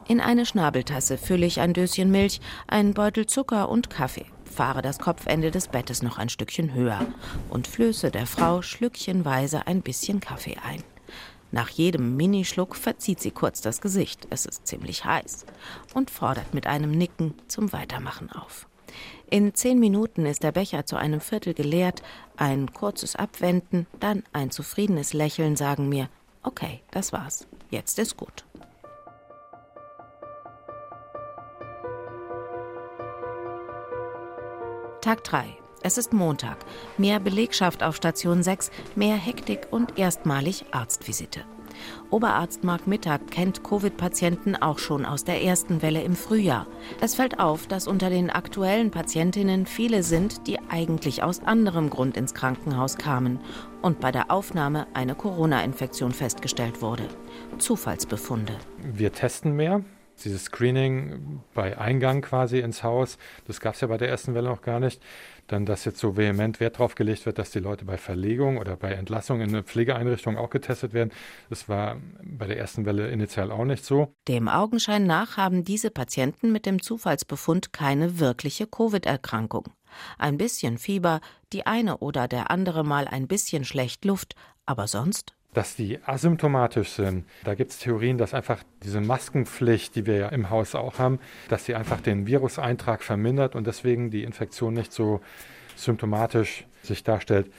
In 0.07 0.21
eine 0.21 0.45
Schnabeltasse 0.45 1.17
fülle 1.17 1.45
ich 1.45 1.59
ein 1.59 1.73
Döschen 1.73 2.11
Milch, 2.11 2.39
einen 2.67 2.93
Beutel 2.93 3.25
Zucker 3.25 3.69
und 3.69 3.89
Kaffee 3.89 4.25
fahre 4.47 4.81
das 4.81 4.99
Kopfende 4.99 5.51
des 5.51 5.67
Bettes 5.67 6.01
noch 6.01 6.17
ein 6.17 6.29
Stückchen 6.29 6.73
höher 6.73 7.05
und 7.49 7.67
flöße 7.67 8.11
der 8.11 8.25
Frau 8.25 8.61
schlückchenweise 8.61 9.67
ein 9.67 9.81
bisschen 9.81 10.19
Kaffee 10.19 10.57
ein. 10.63 10.83
Nach 11.51 11.69
jedem 11.69 12.17
Minischluck 12.17 12.75
verzieht 12.75 13.21
sie 13.21 13.31
kurz 13.31 13.61
das 13.61 13.79
Gesicht, 13.79 14.27
es 14.29 14.45
ist 14.45 14.67
ziemlich 14.67 15.05
heiß, 15.05 15.45
und 15.93 16.11
fordert 16.11 16.53
mit 16.53 16.67
einem 16.67 16.91
Nicken 16.91 17.35
zum 17.47 17.71
Weitermachen 17.71 18.31
auf. 18.31 18.67
In 19.29 19.53
zehn 19.53 19.79
Minuten 19.79 20.25
ist 20.25 20.43
der 20.43 20.51
Becher 20.51 20.85
zu 20.85 20.95
einem 20.95 21.21
Viertel 21.21 21.53
geleert, 21.53 22.01
ein 22.35 22.73
kurzes 22.73 23.15
Abwenden, 23.15 23.87
dann 23.99 24.23
ein 24.33 24.51
zufriedenes 24.51 25.13
Lächeln 25.13 25.55
sagen 25.55 25.89
mir, 25.89 26.09
okay, 26.43 26.81
das 26.91 27.13
war's, 27.13 27.47
jetzt 27.69 27.99
ist 27.99 28.17
gut. 28.17 28.46
Tag 35.07 35.23
3. 35.23 35.45
Es 35.83 35.97
ist 35.97 36.11
Montag. 36.11 36.57
Mehr 36.97 37.21
Belegschaft 37.21 37.81
auf 37.81 37.95
Station 37.95 38.43
6, 38.43 38.71
mehr 38.97 39.15
Hektik 39.15 39.67
und 39.71 39.97
erstmalig 39.97 40.65
Arztvisite. 40.71 41.45
Oberarzt 42.09 42.65
Marc 42.65 42.87
Mittag 42.87 43.31
kennt 43.31 43.63
Covid-Patienten 43.63 44.57
auch 44.57 44.79
schon 44.79 45.05
aus 45.05 45.23
der 45.23 45.41
ersten 45.41 45.81
Welle 45.81 46.01
im 46.03 46.13
Frühjahr. 46.13 46.67
Es 46.99 47.15
fällt 47.15 47.39
auf, 47.39 47.67
dass 47.67 47.87
unter 47.87 48.09
den 48.09 48.29
aktuellen 48.29 48.91
Patientinnen 48.91 49.65
viele 49.65 50.03
sind, 50.03 50.45
die 50.45 50.59
eigentlich 50.69 51.23
aus 51.23 51.41
anderem 51.41 51.89
Grund 51.89 52.17
ins 52.17 52.33
Krankenhaus 52.33 52.97
kamen 52.97 53.39
und 53.81 54.01
bei 54.01 54.11
der 54.11 54.29
Aufnahme 54.29 54.87
eine 54.93 55.15
Corona-Infektion 55.15 56.11
festgestellt 56.11 56.81
wurde. 56.81 57.07
Zufallsbefunde. 57.59 58.57
Wir 58.83 59.13
testen 59.13 59.53
mehr. 59.53 59.85
Dieses 60.23 60.45
Screening 60.45 61.41
bei 61.53 61.77
Eingang 61.77 62.21
quasi 62.21 62.59
ins 62.59 62.83
Haus, 62.83 63.17
das 63.45 63.59
gab 63.59 63.75
es 63.75 63.81
ja 63.81 63.87
bei 63.87 63.97
der 63.97 64.09
ersten 64.09 64.33
Welle 64.33 64.49
noch 64.49 64.61
gar 64.61 64.79
nicht 64.79 65.01
dann, 65.47 65.65
dass 65.65 65.85
jetzt 65.85 65.99
so 65.99 66.17
vehement 66.17 66.59
Wert 66.59 66.75
darauf 66.75 66.95
gelegt 66.95 67.25
wird, 67.25 67.39
dass 67.39 67.51
die 67.51 67.59
Leute 67.59 67.85
bei 67.85 67.97
Verlegung 67.97 68.57
oder 68.57 68.75
bei 68.75 68.91
Entlassung 68.91 69.41
in 69.41 69.49
eine 69.49 69.63
Pflegeeinrichtung 69.63 70.37
auch 70.37 70.49
getestet 70.49 70.93
werden. 70.93 71.11
Das 71.49 71.67
war 71.69 71.97
bei 72.21 72.47
der 72.47 72.57
ersten 72.57 72.85
Welle 72.85 73.09
initial 73.09 73.51
auch 73.51 73.65
nicht 73.65 73.85
so. 73.85 74.13
Dem 74.27 74.47
Augenschein 74.47 75.05
nach 75.05 75.37
haben 75.37 75.63
diese 75.63 75.89
Patienten 75.89 76.51
mit 76.51 76.65
dem 76.65 76.81
Zufallsbefund 76.81 77.73
keine 77.73 78.19
wirkliche 78.19 78.67
Covid-Erkrankung. 78.67 79.69
Ein 80.17 80.37
bisschen 80.37 80.77
Fieber, 80.77 81.21
die 81.53 81.65
eine 81.65 81.97
oder 81.99 82.27
der 82.27 82.51
andere 82.51 82.83
mal 82.83 83.07
ein 83.07 83.27
bisschen 83.27 83.63
schlecht 83.63 84.05
Luft, 84.05 84.35
aber 84.65 84.87
sonst 84.87 85.36
dass 85.57 85.75
die 85.75 85.97
asymptomatisch 86.05 86.89
sind. 86.91 87.25
Da 87.43 87.55
gibt 87.55 87.71
es 87.71 87.79
Theorien, 87.79 88.19
dass 88.19 88.35
einfach 88.35 88.61
diese 88.83 89.01
Maskenpflicht, 89.01 89.95
die 89.95 90.05
wir 90.05 90.15
ja 90.17 90.29
im 90.29 90.51
Haus 90.51 90.75
auch 90.75 90.99
haben, 90.99 91.17
dass 91.49 91.65
sie 91.65 91.73
einfach 91.73 91.99
den 91.99 92.27
Viruseintrag 92.27 93.01
vermindert 93.01 93.55
und 93.55 93.65
deswegen 93.65 94.11
die 94.11 94.23
Infektion 94.23 94.75
nicht 94.75 94.93
so 94.93 95.19
symptomatisch 95.75 96.67
sich 96.83 97.03
darstellt. 97.03 97.51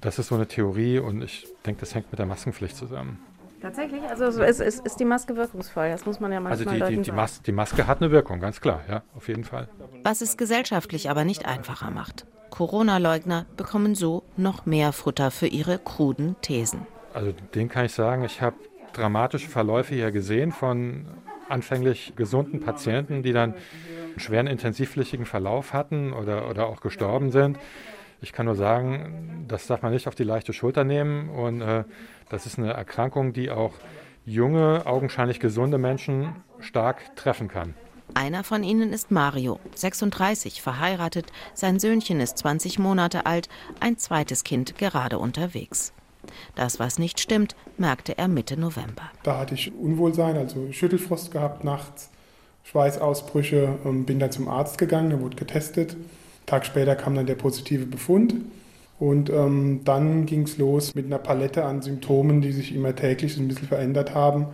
Das 0.00 0.18
ist 0.18 0.28
so 0.28 0.36
eine 0.36 0.48
Theorie 0.48 1.00
und 1.00 1.20
ich 1.20 1.46
denke, 1.66 1.80
das 1.80 1.94
hängt 1.94 2.10
mit 2.10 2.18
der 2.18 2.24
Maskenpflicht 2.24 2.74
zusammen. 2.74 3.18
Tatsächlich? 3.60 4.00
Also 4.08 4.24
ist, 4.42 4.60
ist, 4.60 4.86
ist 4.86 4.98
die 4.98 5.04
Maske 5.04 5.36
wirkungsvoll? 5.36 5.90
Das 5.90 6.06
muss 6.06 6.20
man 6.20 6.32
ja 6.32 6.40
manchmal 6.40 6.76
Also 6.76 6.86
die, 6.86 6.96
die, 6.96 7.02
die, 7.02 7.12
Mas 7.12 7.42
die 7.42 7.52
Maske 7.52 7.86
hat 7.86 8.00
eine 8.00 8.10
Wirkung, 8.10 8.40
ganz 8.40 8.62
klar, 8.62 8.80
ja, 8.88 9.02
auf 9.14 9.28
jeden 9.28 9.44
Fall. 9.44 9.68
Was 10.02 10.22
es 10.22 10.38
gesellschaftlich 10.38 11.10
aber 11.10 11.26
nicht 11.26 11.44
einfacher 11.44 11.90
macht. 11.90 12.24
Corona-Leugner 12.48 13.44
bekommen 13.58 13.94
so 13.94 14.22
noch 14.38 14.64
mehr 14.64 14.94
Futter 14.94 15.30
für 15.30 15.46
ihre 15.46 15.78
kruden 15.78 16.34
Thesen. 16.40 16.86
Also 17.18 17.32
den 17.52 17.68
kann 17.68 17.84
ich 17.84 17.92
sagen, 17.94 18.22
ich 18.22 18.40
habe 18.42 18.54
dramatische 18.92 19.48
Verläufe 19.48 19.92
hier 19.92 20.12
gesehen 20.12 20.52
von 20.52 21.04
anfänglich 21.48 22.12
gesunden 22.14 22.60
Patienten, 22.60 23.24
die 23.24 23.32
dann 23.32 23.54
einen 23.54 24.20
schweren 24.20 24.46
intensivpflichtigen 24.46 25.26
Verlauf 25.26 25.72
hatten 25.72 26.12
oder, 26.12 26.48
oder 26.48 26.68
auch 26.68 26.80
gestorben 26.80 27.32
sind. 27.32 27.58
Ich 28.20 28.32
kann 28.32 28.46
nur 28.46 28.54
sagen, 28.54 29.46
das 29.48 29.66
darf 29.66 29.82
man 29.82 29.92
nicht 29.92 30.06
auf 30.06 30.14
die 30.14 30.22
leichte 30.22 30.52
Schulter 30.52 30.84
nehmen 30.84 31.28
und 31.28 31.60
äh, 31.60 31.82
das 32.28 32.46
ist 32.46 32.56
eine 32.56 32.72
Erkrankung, 32.72 33.32
die 33.32 33.50
auch 33.50 33.74
junge, 34.24 34.86
augenscheinlich 34.86 35.40
gesunde 35.40 35.78
Menschen 35.78 36.36
stark 36.60 37.16
treffen 37.16 37.48
kann. 37.48 37.74
Einer 38.14 38.44
von 38.44 38.62
ihnen 38.62 38.92
ist 38.92 39.10
Mario, 39.10 39.58
36, 39.74 40.62
verheiratet, 40.62 41.32
sein 41.52 41.80
Söhnchen 41.80 42.20
ist 42.20 42.38
20 42.38 42.78
Monate 42.78 43.26
alt, 43.26 43.48
ein 43.80 43.98
zweites 43.98 44.44
Kind 44.44 44.78
gerade 44.78 45.18
unterwegs. 45.18 45.92
Das, 46.54 46.78
was 46.78 46.98
nicht 46.98 47.20
stimmt, 47.20 47.56
merkte 47.76 48.18
er 48.18 48.28
Mitte 48.28 48.58
November. 48.58 49.10
Da 49.22 49.38
hatte 49.38 49.54
ich 49.54 49.72
Unwohlsein, 49.74 50.36
also 50.36 50.72
Schüttelfrost 50.72 51.30
gehabt 51.30 51.64
nachts, 51.64 52.10
Schweißausbrüche 52.64 53.78
und 53.84 54.04
bin 54.06 54.18
dann 54.18 54.32
zum 54.32 54.48
Arzt 54.48 54.78
gegangen, 54.78 55.10
der 55.10 55.20
wurde 55.20 55.36
getestet. 55.36 55.96
Tag 56.46 56.66
später 56.66 56.96
kam 56.96 57.14
dann 57.14 57.26
der 57.26 57.34
positive 57.34 57.86
Befund. 57.86 58.34
Und 58.98 59.30
ähm, 59.30 59.82
dann 59.84 60.26
ging 60.26 60.42
es 60.42 60.58
los 60.58 60.94
mit 60.94 61.06
einer 61.06 61.18
Palette 61.18 61.64
an 61.64 61.82
Symptomen, 61.82 62.40
die 62.40 62.52
sich 62.52 62.74
immer 62.74 62.96
täglich 62.96 63.36
ein 63.36 63.46
bisschen 63.46 63.68
verändert 63.68 64.14
haben. 64.14 64.46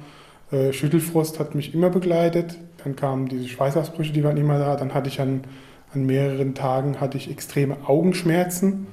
Äh, 0.50 0.73
Schüttelfrost 0.73 1.40
hat 1.40 1.54
mich 1.54 1.73
immer 1.73 1.89
begleitet. 1.89 2.58
Dann 2.82 2.95
kamen 2.95 3.28
diese 3.28 3.49
Schweißausbrüche, 3.49 4.12
die 4.12 4.23
waren 4.23 4.36
immer 4.36 4.58
da. 4.58 4.76
Dann 4.76 4.93
hatte 4.93 5.08
ich 5.08 5.21
an, 5.21 5.45
an 5.95 6.04
mehreren 6.04 6.54
Tagen 6.54 7.00
hatte 7.00 7.17
ich 7.17 7.30
extreme 7.30 7.78
Augenschmerzen. 7.86 8.86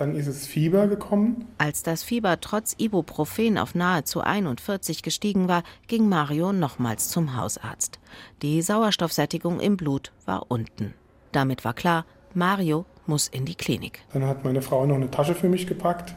Dann 0.00 0.14
ist 0.14 0.28
es 0.28 0.46
Fieber 0.46 0.86
gekommen. 0.86 1.44
Als 1.58 1.82
das 1.82 2.02
Fieber 2.02 2.40
trotz 2.40 2.74
Ibuprofen 2.78 3.58
auf 3.58 3.74
nahezu 3.74 4.22
41 4.22 5.02
gestiegen 5.02 5.46
war, 5.46 5.62
ging 5.88 6.08
Mario 6.08 6.54
nochmals 6.54 7.10
zum 7.10 7.36
Hausarzt. 7.36 7.98
Die 8.40 8.62
Sauerstoffsättigung 8.62 9.60
im 9.60 9.76
Blut 9.76 10.10
war 10.24 10.46
unten. 10.48 10.94
Damit 11.32 11.66
war 11.66 11.74
klar, 11.74 12.06
Mario 12.32 12.86
muss 13.04 13.28
in 13.28 13.44
die 13.44 13.56
Klinik. 13.56 14.00
Dann 14.14 14.24
hat 14.24 14.42
meine 14.42 14.62
Frau 14.62 14.86
noch 14.86 14.94
eine 14.94 15.10
Tasche 15.10 15.34
für 15.34 15.50
mich 15.50 15.66
gepackt. 15.66 16.14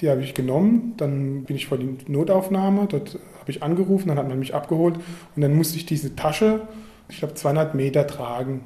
Die 0.00 0.10
habe 0.10 0.24
ich 0.24 0.34
genommen. 0.34 0.94
Dann 0.96 1.44
bin 1.44 1.54
ich 1.54 1.68
vor 1.68 1.78
die 1.78 1.96
Notaufnahme. 2.08 2.88
Dort 2.88 3.20
habe 3.38 3.52
ich 3.52 3.62
angerufen. 3.62 4.08
Dann 4.08 4.18
hat 4.18 4.26
man 4.26 4.40
mich 4.40 4.52
abgeholt. 4.52 4.96
Und 5.36 5.42
dann 5.42 5.54
musste 5.54 5.76
ich 5.76 5.86
diese 5.86 6.16
Tasche, 6.16 6.66
ich 7.08 7.18
glaube, 7.18 7.34
200 7.34 7.72
Meter 7.72 8.08
tragen. 8.08 8.64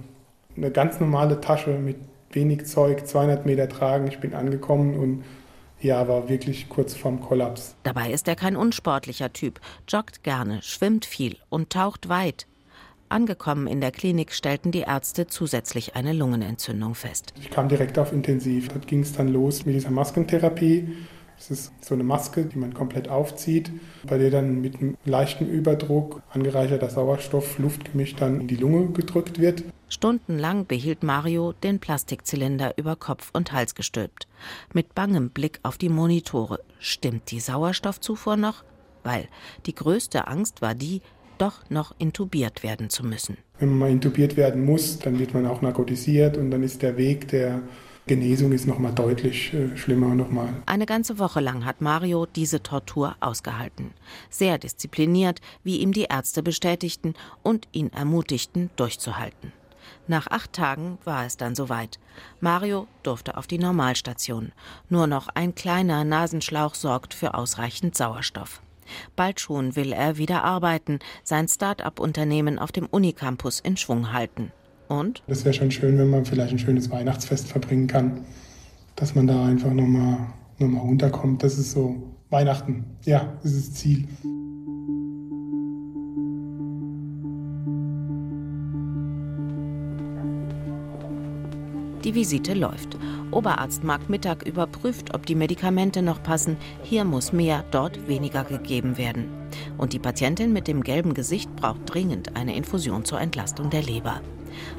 Eine 0.56 0.70
ganz 0.70 0.98
normale 0.98 1.42
Tasche 1.42 1.78
mit 1.78 1.98
wenig 2.34 2.66
Zeug, 2.66 3.06
200 3.06 3.46
Meter 3.46 3.68
tragen. 3.68 4.06
Ich 4.08 4.20
bin 4.20 4.34
angekommen 4.34 4.98
und 4.98 5.24
ja, 5.80 6.08
war 6.08 6.28
wirklich 6.28 6.68
kurz 6.68 6.94
vorm 6.94 7.20
Kollaps. 7.20 7.76
Dabei 7.82 8.10
ist 8.10 8.26
er 8.26 8.36
kein 8.36 8.56
unsportlicher 8.56 9.32
Typ, 9.32 9.60
joggt 9.88 10.22
gerne, 10.22 10.62
schwimmt 10.62 11.04
viel 11.04 11.36
und 11.50 11.70
taucht 11.70 12.08
weit. 12.08 12.46
Angekommen 13.10 13.66
in 13.66 13.80
der 13.80 13.90
Klinik 13.90 14.32
stellten 14.32 14.72
die 14.72 14.80
Ärzte 14.80 15.26
zusätzlich 15.26 15.94
eine 15.94 16.12
Lungenentzündung 16.12 16.94
fest. 16.94 17.34
Ich 17.38 17.50
kam 17.50 17.68
direkt 17.68 17.98
auf 17.98 18.12
Intensiv. 18.12 18.68
Dort 18.68 18.88
ging 18.88 19.00
es 19.00 19.12
dann 19.12 19.28
los 19.28 19.66
mit 19.66 19.74
dieser 19.74 19.90
Maskentherapie. 19.90 20.88
Das 21.36 21.50
ist 21.50 21.72
so 21.80 21.94
eine 21.94 22.04
Maske, 22.04 22.46
die 22.46 22.58
man 22.58 22.74
komplett 22.74 23.08
aufzieht, 23.08 23.70
bei 24.06 24.18
der 24.18 24.30
dann 24.30 24.60
mit 24.60 24.80
einem 24.80 24.96
leichten 25.04 25.46
Überdruck 25.46 26.22
angereicherter 26.30 26.88
Sauerstoff, 26.88 27.58
Luftgemisch 27.58 28.16
dann 28.16 28.40
in 28.40 28.48
die 28.48 28.56
Lunge 28.56 28.86
gedrückt 28.92 29.38
wird. 29.38 29.64
Stundenlang 29.94 30.66
behielt 30.66 31.04
Mario 31.04 31.52
den 31.52 31.78
Plastikzylinder 31.78 32.76
über 32.76 32.96
Kopf 32.96 33.30
und 33.32 33.52
Hals 33.52 33.76
gestülpt. 33.76 34.26
Mit 34.72 34.96
bangem 34.96 35.30
Blick 35.30 35.60
auf 35.62 35.78
die 35.78 35.88
Monitore. 35.88 36.58
Stimmt 36.80 37.30
die 37.30 37.38
Sauerstoffzufuhr 37.38 38.36
noch? 38.36 38.64
Weil 39.04 39.28
die 39.66 39.74
größte 39.74 40.26
Angst 40.26 40.62
war 40.62 40.74
die, 40.74 41.00
doch 41.38 41.70
noch 41.70 41.94
intubiert 41.98 42.64
werden 42.64 42.90
zu 42.90 43.06
müssen. 43.06 43.36
Wenn 43.60 43.68
man 43.68 43.78
mal 43.78 43.90
intubiert 43.90 44.36
werden 44.36 44.64
muss, 44.64 44.98
dann 44.98 45.20
wird 45.20 45.32
man 45.32 45.46
auch 45.46 45.62
narkotisiert 45.62 46.36
und 46.38 46.50
dann 46.50 46.64
ist 46.64 46.82
der 46.82 46.96
Weg 46.96 47.28
der 47.28 47.62
Genesung 48.08 48.50
ist 48.50 48.66
noch 48.66 48.80
mal 48.80 48.92
deutlich 48.92 49.54
äh, 49.54 49.76
schlimmer 49.76 50.16
nochmal. 50.16 50.48
Eine 50.66 50.86
ganze 50.86 51.20
Woche 51.20 51.38
lang 51.38 51.64
hat 51.64 51.80
Mario 51.80 52.26
diese 52.26 52.64
Tortur 52.64 53.14
ausgehalten. 53.20 53.92
Sehr 54.28 54.58
diszipliniert, 54.58 55.40
wie 55.62 55.78
ihm 55.78 55.92
die 55.92 56.08
Ärzte 56.10 56.42
bestätigten 56.42 57.14
und 57.44 57.68
ihn 57.70 57.92
ermutigten, 57.92 58.70
durchzuhalten. 58.74 59.52
Nach 60.06 60.26
acht 60.26 60.52
Tagen 60.52 60.98
war 61.04 61.24
es 61.24 61.36
dann 61.36 61.54
soweit. 61.54 61.98
Mario 62.40 62.86
durfte 63.02 63.36
auf 63.36 63.46
die 63.46 63.58
Normalstation. 63.58 64.52
Nur 64.90 65.06
noch 65.06 65.28
ein 65.28 65.54
kleiner 65.54 66.04
Nasenschlauch 66.04 66.74
sorgt 66.74 67.14
für 67.14 67.34
ausreichend 67.34 67.96
Sauerstoff. 67.96 68.60
Bald 69.16 69.40
schon 69.40 69.76
will 69.76 69.92
er 69.92 70.18
wieder 70.18 70.44
arbeiten, 70.44 70.98
sein 71.22 71.48
Start-up-Unternehmen 71.48 72.58
auf 72.58 72.70
dem 72.70 72.86
Unicampus 72.86 73.60
in 73.60 73.78
Schwung 73.78 74.12
halten. 74.12 74.52
Und? 74.88 75.22
Das 75.26 75.46
wäre 75.46 75.54
schon 75.54 75.70
schön, 75.70 75.96
wenn 75.96 76.10
man 76.10 76.26
vielleicht 76.26 76.52
ein 76.52 76.58
schönes 76.58 76.90
Weihnachtsfest 76.90 77.48
verbringen 77.48 77.86
kann. 77.86 78.26
Dass 78.96 79.14
man 79.14 79.26
da 79.26 79.46
einfach 79.46 79.72
nochmal 79.72 80.18
noch 80.58 80.68
mal 80.68 80.80
runterkommt. 80.80 81.42
Das 81.42 81.58
ist 81.58 81.72
so 81.72 82.14
Weihnachten. 82.30 82.84
Ja, 83.04 83.32
das 83.42 83.52
ist 83.52 83.68
das 83.70 83.74
Ziel. 83.80 84.06
Die 92.04 92.14
Visite 92.14 92.52
läuft. 92.52 92.98
Oberarzt 93.30 93.82
Marc 93.82 94.10
Mittag 94.10 94.46
überprüft, 94.46 95.14
ob 95.14 95.24
die 95.24 95.34
Medikamente 95.34 96.02
noch 96.02 96.22
passen. 96.22 96.58
Hier 96.82 97.04
muss 97.04 97.32
mehr, 97.32 97.64
dort 97.70 98.06
weniger 98.06 98.44
gegeben 98.44 98.98
werden. 98.98 99.30
Und 99.78 99.94
die 99.94 99.98
Patientin 99.98 100.52
mit 100.52 100.68
dem 100.68 100.82
gelben 100.82 101.14
Gesicht 101.14 101.54
braucht 101.56 101.80
dringend 101.86 102.36
eine 102.36 102.54
Infusion 102.56 103.06
zur 103.06 103.20
Entlastung 103.20 103.70
der 103.70 103.82
Leber. 103.82 104.20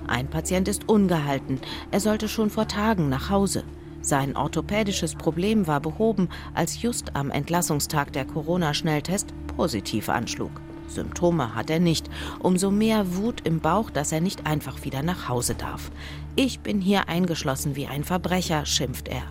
Ein 0.08 0.30
Patient 0.30 0.68
ist 0.68 0.88
ungehalten. 0.88 1.60
Er 1.90 2.00
sollte 2.00 2.28
schon 2.28 2.52
vor 2.52 2.68
Tagen 2.68 3.10
nach 3.10 3.32
Hause. 3.32 3.64
Sein 4.02 4.38
orthopädisches 4.38 5.16
Problem 5.16 5.66
war 5.66 5.82
behoben, 5.82 6.30
als 6.54 6.80
just 6.80 7.16
am 7.16 7.32
Entlassungstag 7.32 8.14
der 8.14 8.26
Corona-Schnelltest 8.26 9.34
positiv 9.58 10.10
anschlug. 10.10 10.62
Symptome 10.88 11.56
hat 11.56 11.70
er 11.70 11.80
nicht. 11.80 12.10
Umso 12.40 12.72
mehr 12.72 13.16
Wut 13.16 13.42
im 13.46 13.60
Bauch, 13.60 13.90
dass 13.90 14.12
er 14.12 14.22
nicht 14.22 14.46
einfach 14.46 14.84
wieder 14.84 15.04
nach 15.04 15.30
Hause 15.30 15.56
darf. 15.56 15.92
Ich 16.36 16.60
bin 16.60 16.82
hier 16.82 17.10
eingeschlossen 17.10 17.76
wie 17.76 17.88
ein 17.88 18.04
Verbrecher, 18.04 18.66
schimpft 18.66 19.08
er. 19.08 19.24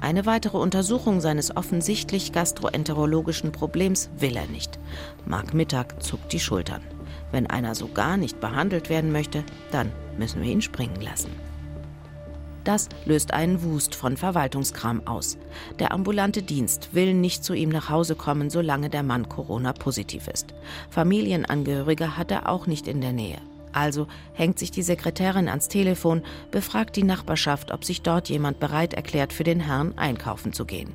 Eine 0.00 0.26
weitere 0.26 0.58
Untersuchung 0.58 1.20
seines 1.20 1.56
offensichtlich 1.56 2.32
gastroenterologischen 2.32 3.52
Problems 3.52 4.10
will 4.18 4.36
er 4.36 4.46
nicht. 4.46 4.78
Mark 5.26 5.54
Mittag 5.54 6.02
zuckt 6.02 6.32
die 6.32 6.40
Schultern. 6.40 6.82
Wenn 7.32 7.46
einer 7.46 7.74
so 7.74 7.88
gar 7.88 8.16
nicht 8.16 8.38
behandelt 8.38 8.90
werden 8.90 9.12
möchte, 9.12 9.44
dann 9.70 9.90
müssen 10.18 10.42
wir 10.42 10.50
ihn 10.50 10.62
springen 10.62 11.00
lassen. 11.00 11.30
Das 12.64 12.88
löst 13.04 13.32
einen 13.34 13.62
Wust 13.62 13.94
von 13.94 14.16
Verwaltungskram 14.16 15.06
aus. 15.06 15.36
Der 15.78 15.92
ambulante 15.92 16.42
Dienst 16.42 16.90
will 16.92 17.12
nicht 17.12 17.44
zu 17.44 17.52
ihm 17.52 17.68
nach 17.68 17.90
Hause 17.90 18.16
kommen, 18.16 18.48
solange 18.48 18.88
der 18.88 19.02
Mann 19.02 19.28
Corona-positiv 19.28 20.28
ist. 20.28 20.54
Familienangehörige 20.88 22.16
hat 22.16 22.30
er 22.30 22.48
auch 22.48 22.66
nicht 22.66 22.88
in 22.88 23.02
der 23.02 23.12
Nähe. 23.12 23.38
Also 23.72 24.06
hängt 24.32 24.58
sich 24.58 24.70
die 24.70 24.82
Sekretärin 24.82 25.48
ans 25.48 25.68
Telefon, 25.68 26.22
befragt 26.50 26.96
die 26.96 27.02
Nachbarschaft, 27.02 27.72
ob 27.72 27.84
sich 27.84 28.02
dort 28.02 28.28
jemand 28.28 28.60
bereit 28.60 28.94
erklärt, 28.94 29.32
für 29.32 29.44
den 29.44 29.60
Herrn 29.60 29.98
einkaufen 29.98 30.52
zu 30.52 30.64
gehen. 30.64 30.94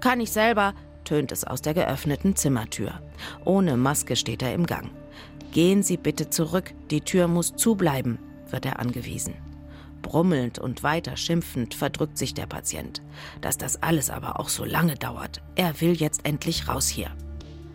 Kann 0.00 0.20
ich 0.20 0.32
selber, 0.32 0.74
tönt 1.04 1.32
es 1.32 1.44
aus 1.44 1.60
der 1.60 1.74
geöffneten 1.74 2.34
Zimmertür. 2.34 2.92
Ohne 3.44 3.76
Maske 3.76 4.16
steht 4.16 4.42
er 4.42 4.54
im 4.54 4.66
Gang. 4.66 4.90
Gehen 5.52 5.82
Sie 5.82 5.98
bitte 5.98 6.30
zurück, 6.30 6.72
die 6.90 7.02
Tür 7.02 7.28
muss 7.28 7.54
zubleiben, 7.54 8.18
wird 8.50 8.66
er 8.66 8.80
angewiesen. 8.80 9.34
Brummelnd 10.04 10.58
und 10.58 10.82
weiter 10.82 11.16
schimpfend 11.16 11.74
verdrückt 11.74 12.18
sich 12.18 12.34
der 12.34 12.46
Patient. 12.46 13.02
Dass 13.40 13.58
das 13.58 13.82
alles 13.82 14.10
aber 14.10 14.38
auch 14.38 14.48
so 14.48 14.64
lange 14.64 14.94
dauert. 14.94 15.42
Er 15.56 15.80
will 15.80 15.94
jetzt 15.94 16.24
endlich 16.24 16.68
raus 16.68 16.86
hier. 16.86 17.10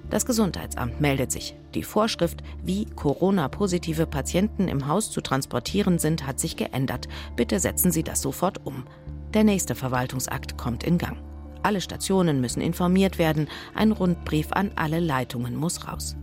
Das 0.10 0.26
Gesundheitsamt 0.26 1.02
meldet 1.02 1.32
sich. 1.32 1.56
Die 1.74 1.84
Vorschrift, 1.84 2.42
wie 2.64 2.86
Corona-positive 2.86 4.06
Patienten 4.06 4.68
im 4.68 4.88
Haus 4.88 5.12
zu 5.12 5.22
transportieren 5.22 6.00
sind, 6.00 6.26
hat 6.26 6.40
sich 6.40 6.56
geändert. 6.56 7.08
Bitte 7.36 7.60
setzen 7.60 7.92
Sie 7.92 8.04
das 8.04 8.22
sofort 8.22 8.66
um. 8.66 8.86
Der 9.34 9.44
nächste 9.44 9.76
Verwaltungsakt 9.76 10.58
kommt 10.58 10.84
in 10.84 10.98
Gang. 10.98 11.18
Alle 11.62 11.82
Stationen 11.82 12.42
müssen 12.42 12.62
informiert 12.62 13.20
werden. 13.20 13.48
Ein 13.76 13.92
Rundbrief 13.92 14.52
an 14.52 14.72
alle 14.76 15.00
Leitungen 15.00 15.56
muss 15.56 15.88
raus. 15.88 16.16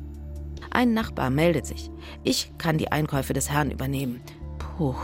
Ein 0.71 0.95
Nachbar 0.95 1.31
meldet 1.31 1.66
sich. 1.66 1.90
Ich 2.25 2.53
kann 2.59 2.79
die 2.79 2.90
Einkäufe 2.90 3.33
des 3.33 3.51
Herrn 3.51 3.71
übernehmen. 3.71 4.21
Puh, 4.59 4.95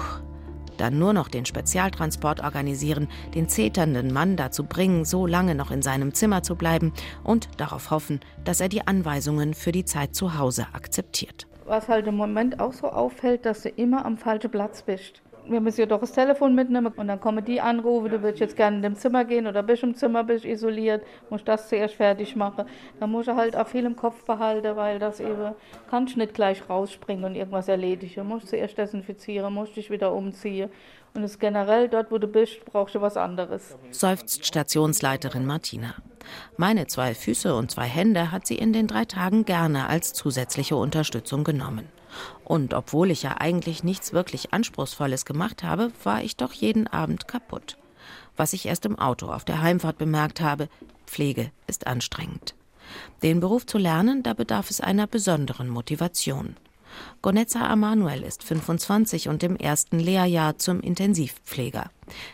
dann 0.82 0.98
nur 0.98 1.12
noch 1.12 1.28
den 1.28 1.46
Spezialtransport 1.46 2.42
organisieren, 2.42 3.08
den 3.34 3.48
zeternden 3.48 4.12
Mann 4.12 4.36
dazu 4.36 4.64
bringen, 4.64 5.04
so 5.04 5.26
lange 5.26 5.54
noch 5.54 5.70
in 5.70 5.80
seinem 5.80 6.12
Zimmer 6.12 6.42
zu 6.42 6.56
bleiben 6.56 6.92
und 7.22 7.48
darauf 7.56 7.90
hoffen, 7.90 8.20
dass 8.44 8.60
er 8.60 8.68
die 8.68 8.86
Anweisungen 8.86 9.54
für 9.54 9.70
die 9.70 9.84
Zeit 9.84 10.16
zu 10.16 10.36
Hause 10.38 10.66
akzeptiert. 10.72 11.46
Was 11.66 11.88
halt 11.88 12.08
im 12.08 12.16
Moment 12.16 12.58
auch 12.58 12.72
so 12.72 12.88
auffällt, 12.88 13.46
dass 13.46 13.62
du 13.62 13.68
immer 13.68 14.04
am 14.04 14.18
falschen 14.18 14.50
Platz 14.50 14.82
bist 14.82 15.22
wir 15.46 15.60
müssen 15.60 15.80
ja 15.80 15.86
doch 15.86 16.00
das 16.00 16.12
Telefon 16.12 16.54
mitnehmen 16.54 16.92
und 16.96 17.08
dann 17.08 17.20
kommen 17.20 17.44
die 17.44 17.60
Anrufe, 17.60 18.08
du 18.08 18.22
würdest 18.22 18.40
jetzt 18.40 18.56
gerne 18.56 18.76
in 18.76 18.82
dem 18.82 18.96
Zimmer 18.96 19.24
gehen 19.24 19.46
oder 19.46 19.62
bist 19.62 19.82
im 19.82 19.94
Zimmer, 19.94 20.24
bist 20.24 20.44
isoliert, 20.44 21.04
musst 21.30 21.48
das 21.48 21.68
zuerst 21.68 21.94
fertig 21.94 22.36
machen. 22.36 22.64
Da 23.00 23.06
muss 23.06 23.28
ich 23.28 23.34
halt 23.34 23.56
auch 23.56 23.66
viel 23.66 23.84
im 23.84 23.96
Kopf 23.96 24.24
behalten, 24.24 24.76
weil 24.76 24.98
das 24.98 25.20
eben, 25.20 25.54
kannst 25.90 26.16
nicht 26.16 26.34
gleich 26.34 26.68
rausspringen 26.68 27.24
und 27.24 27.34
irgendwas 27.34 27.68
erledigen. 27.68 28.26
Musst 28.26 28.48
zuerst 28.48 28.78
desinfizieren, 28.78 29.52
musst 29.52 29.76
dich 29.76 29.90
wieder 29.90 30.12
umziehen. 30.12 30.70
Und 31.14 31.24
es 31.24 31.38
generell, 31.38 31.88
dort 31.88 32.10
wo 32.10 32.18
du 32.18 32.26
bist, 32.26 32.64
brauchst 32.64 32.94
du 32.94 33.00
was 33.00 33.16
anderes. 33.16 33.76
Seufzt 33.90 34.46
Stationsleiterin 34.46 35.44
Martina. 35.44 35.94
Meine 36.56 36.86
zwei 36.86 37.14
Füße 37.14 37.54
und 37.54 37.70
zwei 37.70 37.84
Hände 37.84 38.32
hat 38.32 38.46
sie 38.46 38.56
in 38.56 38.72
den 38.72 38.86
drei 38.86 39.04
Tagen 39.04 39.44
gerne 39.44 39.88
als 39.88 40.14
zusätzliche 40.14 40.76
Unterstützung 40.76 41.44
genommen. 41.44 41.88
Und 42.44 42.74
obwohl 42.74 43.10
ich 43.10 43.22
ja 43.22 43.36
eigentlich 43.38 43.84
nichts 43.84 44.12
wirklich 44.12 44.52
Anspruchsvolles 44.52 45.24
gemacht 45.24 45.62
habe, 45.62 45.92
war 46.04 46.22
ich 46.22 46.36
doch 46.36 46.52
jeden 46.52 46.86
Abend 46.86 47.28
kaputt. 47.28 47.78
Was 48.36 48.52
ich 48.52 48.66
erst 48.66 48.86
im 48.86 48.98
Auto 48.98 49.26
auf 49.26 49.44
der 49.44 49.62
Heimfahrt 49.62 49.98
bemerkt 49.98 50.40
habe, 50.40 50.68
Pflege 51.06 51.50
ist 51.66 51.86
anstrengend. 51.86 52.54
Den 53.22 53.40
Beruf 53.40 53.66
zu 53.66 53.78
lernen, 53.78 54.22
da 54.22 54.34
bedarf 54.34 54.70
es 54.70 54.80
einer 54.80 55.06
besonderen 55.06 55.68
Motivation. 55.68 56.56
Gonetza 57.22 57.66
Amanuel 57.68 58.22
ist 58.22 58.42
25 58.42 59.28
und 59.28 59.42
im 59.42 59.56
ersten 59.56 59.98
Lehrjahr 59.98 60.58
zum 60.58 60.80
Intensivpfleger. 60.80 61.90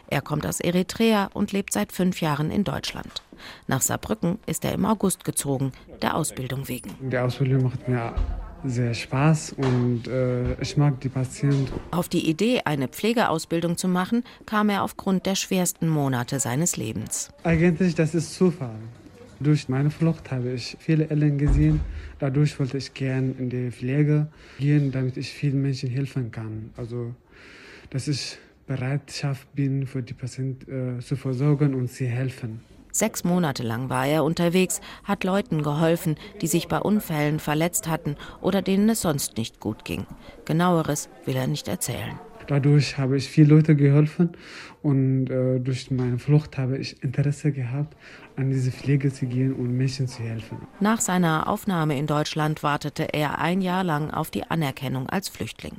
Er 0.08 0.22
kommt 0.22 0.46
aus 0.46 0.60
Eritrea 0.60 1.30
und 1.32 1.52
lebt 1.52 1.72
seit 1.72 1.92
fünf 1.92 2.20
Jahren 2.20 2.50
in 2.50 2.64
Deutschland. 2.64 3.22
Nach 3.66 3.80
Saarbrücken 3.80 4.38
ist 4.46 4.64
er 4.64 4.72
im 4.72 4.84
August 4.84 5.24
gezogen, 5.24 5.72
der 6.02 6.16
Ausbildung 6.16 6.66
wegen. 6.68 6.96
Die 7.08 7.18
Ausbildung 7.18 7.64
macht 7.64 7.88
mir 7.88 8.14
sehr 8.64 8.94
Spaß 8.94 9.54
und 9.56 10.08
äh, 10.08 10.60
ich 10.60 10.76
mag 10.76 11.00
die 11.00 11.08
Patienten. 11.08 11.68
Auf 11.90 12.08
die 12.08 12.28
Idee, 12.28 12.62
eine 12.64 12.88
Pflegeausbildung 12.88 13.76
zu 13.76 13.88
machen, 13.88 14.24
kam 14.46 14.68
er 14.68 14.82
aufgrund 14.82 15.26
der 15.26 15.34
schwersten 15.34 15.88
Monate 15.88 16.40
seines 16.40 16.76
Lebens. 16.76 17.30
Eigentlich, 17.44 17.94
das 17.94 18.14
ist 18.14 18.34
Zufall. 18.34 18.78
Durch 19.40 19.68
meine 19.68 19.90
Flucht 19.90 20.30
habe 20.32 20.50
ich 20.50 20.76
viele 20.80 21.08
Eltern 21.08 21.38
gesehen. 21.38 21.80
Dadurch 22.18 22.58
wollte 22.58 22.78
ich 22.78 22.92
gern 22.92 23.36
in 23.38 23.50
die 23.50 23.70
Pflege 23.70 24.26
gehen, 24.58 24.90
damit 24.90 25.16
ich 25.16 25.30
vielen 25.30 25.62
Menschen 25.62 25.88
helfen 25.90 26.32
kann. 26.32 26.70
Also, 26.76 27.14
dass 27.90 28.08
ich 28.08 28.38
Bereitschaft 28.66 29.46
bin, 29.54 29.86
für 29.86 30.02
die 30.02 30.14
Patienten 30.14 30.98
äh, 30.98 31.00
zu 31.00 31.16
versorgen 31.16 31.74
und 31.74 31.88
sie 31.88 32.06
helfen. 32.06 32.60
Sechs 32.98 33.22
Monate 33.22 33.62
lang 33.62 33.90
war 33.90 34.06
er 34.06 34.24
unterwegs, 34.24 34.80
hat 35.04 35.22
Leuten 35.22 35.62
geholfen, 35.62 36.16
die 36.40 36.48
sich 36.48 36.66
bei 36.66 36.80
Unfällen 36.80 37.38
verletzt 37.38 37.86
hatten 37.86 38.16
oder 38.40 38.60
denen 38.60 38.88
es 38.88 39.02
sonst 39.02 39.36
nicht 39.36 39.60
gut 39.60 39.84
ging. 39.84 40.04
Genaueres 40.46 41.08
will 41.24 41.36
er 41.36 41.46
nicht 41.46 41.68
erzählen. 41.68 42.18
Dadurch 42.48 42.96
habe 42.96 43.18
ich 43.18 43.28
vielen 43.28 43.50
Leuten 43.50 43.76
geholfen 43.76 44.30
und 44.82 45.28
äh, 45.28 45.60
durch 45.60 45.90
meine 45.90 46.18
Flucht 46.18 46.56
habe 46.56 46.78
ich 46.78 47.02
Interesse 47.02 47.52
gehabt, 47.52 47.94
an 48.36 48.48
diese 48.48 48.72
Pflege 48.72 49.12
zu 49.12 49.26
gehen 49.26 49.52
und 49.52 49.76
Menschen 49.76 50.08
zu 50.08 50.22
helfen. 50.22 50.56
Nach 50.80 50.98
seiner 50.98 51.46
Aufnahme 51.46 51.98
in 51.98 52.06
Deutschland 52.06 52.62
wartete 52.62 53.12
er 53.12 53.38
ein 53.38 53.60
Jahr 53.60 53.84
lang 53.84 54.10
auf 54.10 54.30
die 54.30 54.44
Anerkennung 54.44 55.10
als 55.10 55.28
Flüchtling. 55.28 55.74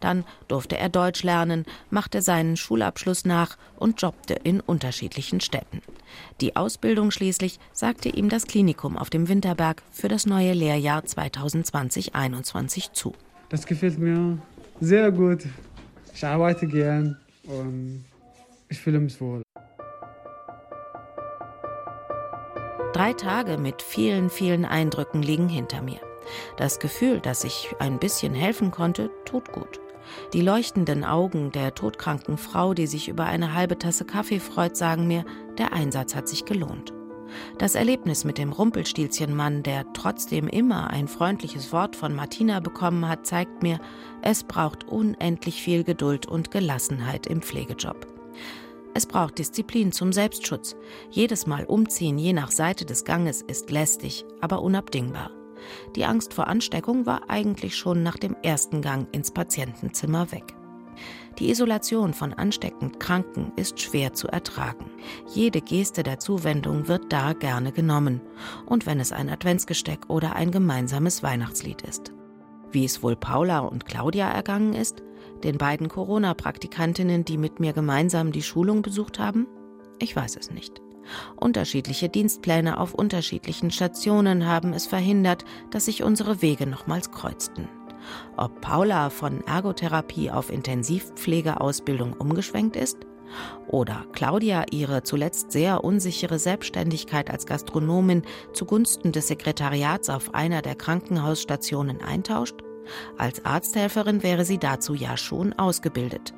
Dann 0.00 0.24
durfte 0.48 0.78
er 0.78 0.88
Deutsch 0.88 1.22
lernen, 1.24 1.66
machte 1.90 2.22
seinen 2.22 2.56
Schulabschluss 2.56 3.26
nach 3.26 3.58
und 3.76 4.00
jobbte 4.00 4.32
in 4.32 4.60
unterschiedlichen 4.60 5.42
Städten. 5.42 5.82
Die 6.40 6.56
Ausbildung 6.56 7.10
schließlich 7.10 7.58
sagte 7.74 8.08
ihm 8.08 8.30
das 8.30 8.46
Klinikum 8.46 8.96
auf 8.96 9.10
dem 9.10 9.28
Winterberg 9.28 9.82
für 9.92 10.08
das 10.08 10.24
neue 10.24 10.54
Lehrjahr 10.54 11.02
2020-21 11.02 12.94
zu. 12.94 13.12
Das 13.50 13.66
gefällt 13.66 13.98
mir 13.98 14.38
sehr 14.80 15.12
gut. 15.12 15.44
Ich 16.14 16.24
arbeite 16.24 16.66
gern 16.66 17.18
und 17.44 18.04
ich 18.68 18.78
fühle 18.78 19.00
mich 19.00 19.20
wohl. 19.20 19.42
Drei 22.92 23.12
Tage 23.12 23.58
mit 23.58 23.82
vielen, 23.82 24.30
vielen 24.30 24.64
Eindrücken 24.64 25.20
liegen 25.22 25.48
hinter 25.48 25.82
mir. 25.82 25.98
Das 26.56 26.78
Gefühl, 26.78 27.20
dass 27.20 27.42
ich 27.42 27.74
ein 27.80 27.98
bisschen 27.98 28.32
helfen 28.32 28.70
konnte, 28.70 29.10
tut 29.24 29.52
gut. 29.52 29.80
Die 30.32 30.40
leuchtenden 30.40 31.04
Augen 31.04 31.50
der 31.50 31.74
todkranken 31.74 32.38
Frau, 32.38 32.72
die 32.72 32.86
sich 32.86 33.08
über 33.08 33.24
eine 33.24 33.52
halbe 33.52 33.76
Tasse 33.76 34.04
Kaffee 34.04 34.38
freut, 34.38 34.76
sagen 34.76 35.08
mir, 35.08 35.24
der 35.58 35.72
Einsatz 35.72 36.14
hat 36.14 36.28
sich 36.28 36.44
gelohnt. 36.44 36.93
Das 37.58 37.74
Erlebnis 37.74 38.24
mit 38.24 38.38
dem 38.38 38.52
Rumpelstilzchenmann, 38.52 39.62
der 39.62 39.92
trotzdem 39.92 40.48
immer 40.48 40.90
ein 40.90 41.08
freundliches 41.08 41.72
Wort 41.72 41.96
von 41.96 42.14
Martina 42.14 42.60
bekommen 42.60 43.08
hat, 43.08 43.26
zeigt 43.26 43.62
mir, 43.62 43.80
es 44.22 44.44
braucht 44.44 44.84
unendlich 44.84 45.62
viel 45.62 45.84
Geduld 45.84 46.26
und 46.26 46.50
Gelassenheit 46.50 47.26
im 47.26 47.42
Pflegejob. 47.42 48.06
Es 48.94 49.06
braucht 49.06 49.38
Disziplin 49.38 49.90
zum 49.90 50.12
Selbstschutz. 50.12 50.76
Jedes 51.10 51.46
Mal 51.46 51.64
umziehen 51.64 52.16
je 52.16 52.32
nach 52.32 52.52
Seite 52.52 52.84
des 52.84 53.04
Ganges 53.04 53.42
ist 53.42 53.70
lästig, 53.70 54.24
aber 54.40 54.62
unabdingbar. 54.62 55.30
Die 55.96 56.04
Angst 56.04 56.34
vor 56.34 56.46
Ansteckung 56.46 57.06
war 57.06 57.28
eigentlich 57.28 57.76
schon 57.76 58.02
nach 58.02 58.16
dem 58.16 58.36
ersten 58.42 58.82
Gang 58.82 59.08
ins 59.12 59.32
Patientenzimmer 59.32 60.30
weg. 60.30 60.54
Die 61.38 61.50
Isolation 61.50 62.14
von 62.14 62.32
ansteckend 62.32 63.00
Kranken 63.00 63.52
ist 63.56 63.80
schwer 63.80 64.12
zu 64.12 64.28
ertragen. 64.28 64.86
Jede 65.34 65.60
Geste 65.60 66.02
der 66.02 66.20
Zuwendung 66.20 66.86
wird 66.86 67.12
da 67.12 67.32
gerne 67.32 67.72
genommen. 67.72 68.20
Und 68.66 68.86
wenn 68.86 69.00
es 69.00 69.12
ein 69.12 69.28
Adventsgesteck 69.28 70.08
oder 70.08 70.36
ein 70.36 70.52
gemeinsames 70.52 71.22
Weihnachtslied 71.22 71.82
ist. 71.82 72.12
Wie 72.70 72.84
es 72.84 73.02
wohl 73.02 73.16
Paula 73.16 73.60
und 73.60 73.84
Claudia 73.84 74.30
ergangen 74.30 74.74
ist, 74.74 75.02
den 75.42 75.58
beiden 75.58 75.88
Corona-Praktikantinnen, 75.88 77.24
die 77.24 77.38
mit 77.38 77.58
mir 77.60 77.72
gemeinsam 77.72 78.32
die 78.32 78.42
Schulung 78.42 78.82
besucht 78.82 79.18
haben? 79.18 79.46
Ich 79.98 80.14
weiß 80.14 80.36
es 80.36 80.50
nicht. 80.50 80.80
Unterschiedliche 81.36 82.08
Dienstpläne 82.08 82.78
auf 82.78 82.94
unterschiedlichen 82.94 83.70
Stationen 83.70 84.46
haben 84.46 84.72
es 84.72 84.86
verhindert, 84.86 85.44
dass 85.70 85.84
sich 85.86 86.02
unsere 86.02 86.42
Wege 86.42 86.66
nochmals 86.66 87.10
kreuzten. 87.10 87.68
Ob 88.36 88.60
Paula 88.60 89.10
von 89.10 89.44
Ergotherapie 89.46 90.30
auf 90.30 90.50
Intensivpflegeausbildung 90.50 92.14
umgeschwenkt 92.14 92.76
ist 92.76 92.98
oder 93.66 94.04
Claudia 94.12 94.64
ihre 94.70 95.02
zuletzt 95.02 95.52
sehr 95.52 95.82
unsichere 95.84 96.38
Selbstständigkeit 96.38 97.30
als 97.30 97.46
Gastronomin 97.46 98.22
zugunsten 98.52 99.12
des 99.12 99.28
Sekretariats 99.28 100.10
auf 100.10 100.34
einer 100.34 100.62
der 100.62 100.74
Krankenhausstationen 100.74 102.02
eintauscht? 102.02 102.56
Als 103.16 103.44
Arzthelferin 103.44 104.22
wäre 104.22 104.44
sie 104.44 104.58
dazu 104.58 104.94
ja 104.94 105.16
schon 105.16 105.52
ausgebildet. 105.54 106.34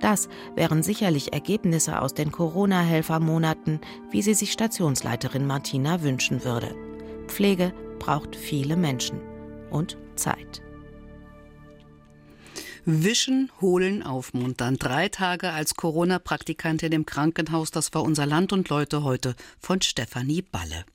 Das 0.00 0.28
wären 0.54 0.84
sicherlich 0.84 1.32
Ergebnisse 1.32 2.00
aus 2.00 2.14
den 2.14 2.30
Corona-Helfermonaten, 2.30 3.80
wie 4.10 4.22
sie 4.22 4.34
sich 4.34 4.52
Stationsleiterin 4.52 5.46
Martina 5.46 6.02
wünschen 6.02 6.44
würde. 6.44 6.74
Pflege 7.26 7.72
braucht 7.98 8.36
viele 8.36 8.76
Menschen 8.76 9.20
und 9.70 9.98
Zeit. 10.14 10.62
Wischen, 12.90 13.52
holen, 13.60 14.02
aufmuntern. 14.02 14.78
Drei 14.78 15.10
Tage 15.10 15.50
als 15.50 15.74
Corona-Praktikantin 15.74 16.90
im 16.92 17.04
Krankenhaus, 17.04 17.70
das 17.70 17.92
war 17.92 18.02
unser 18.02 18.24
Land 18.24 18.50
und 18.54 18.70
Leute 18.70 19.02
heute 19.02 19.36
von 19.60 19.82
Stefanie 19.82 20.40
Balle. 20.40 20.86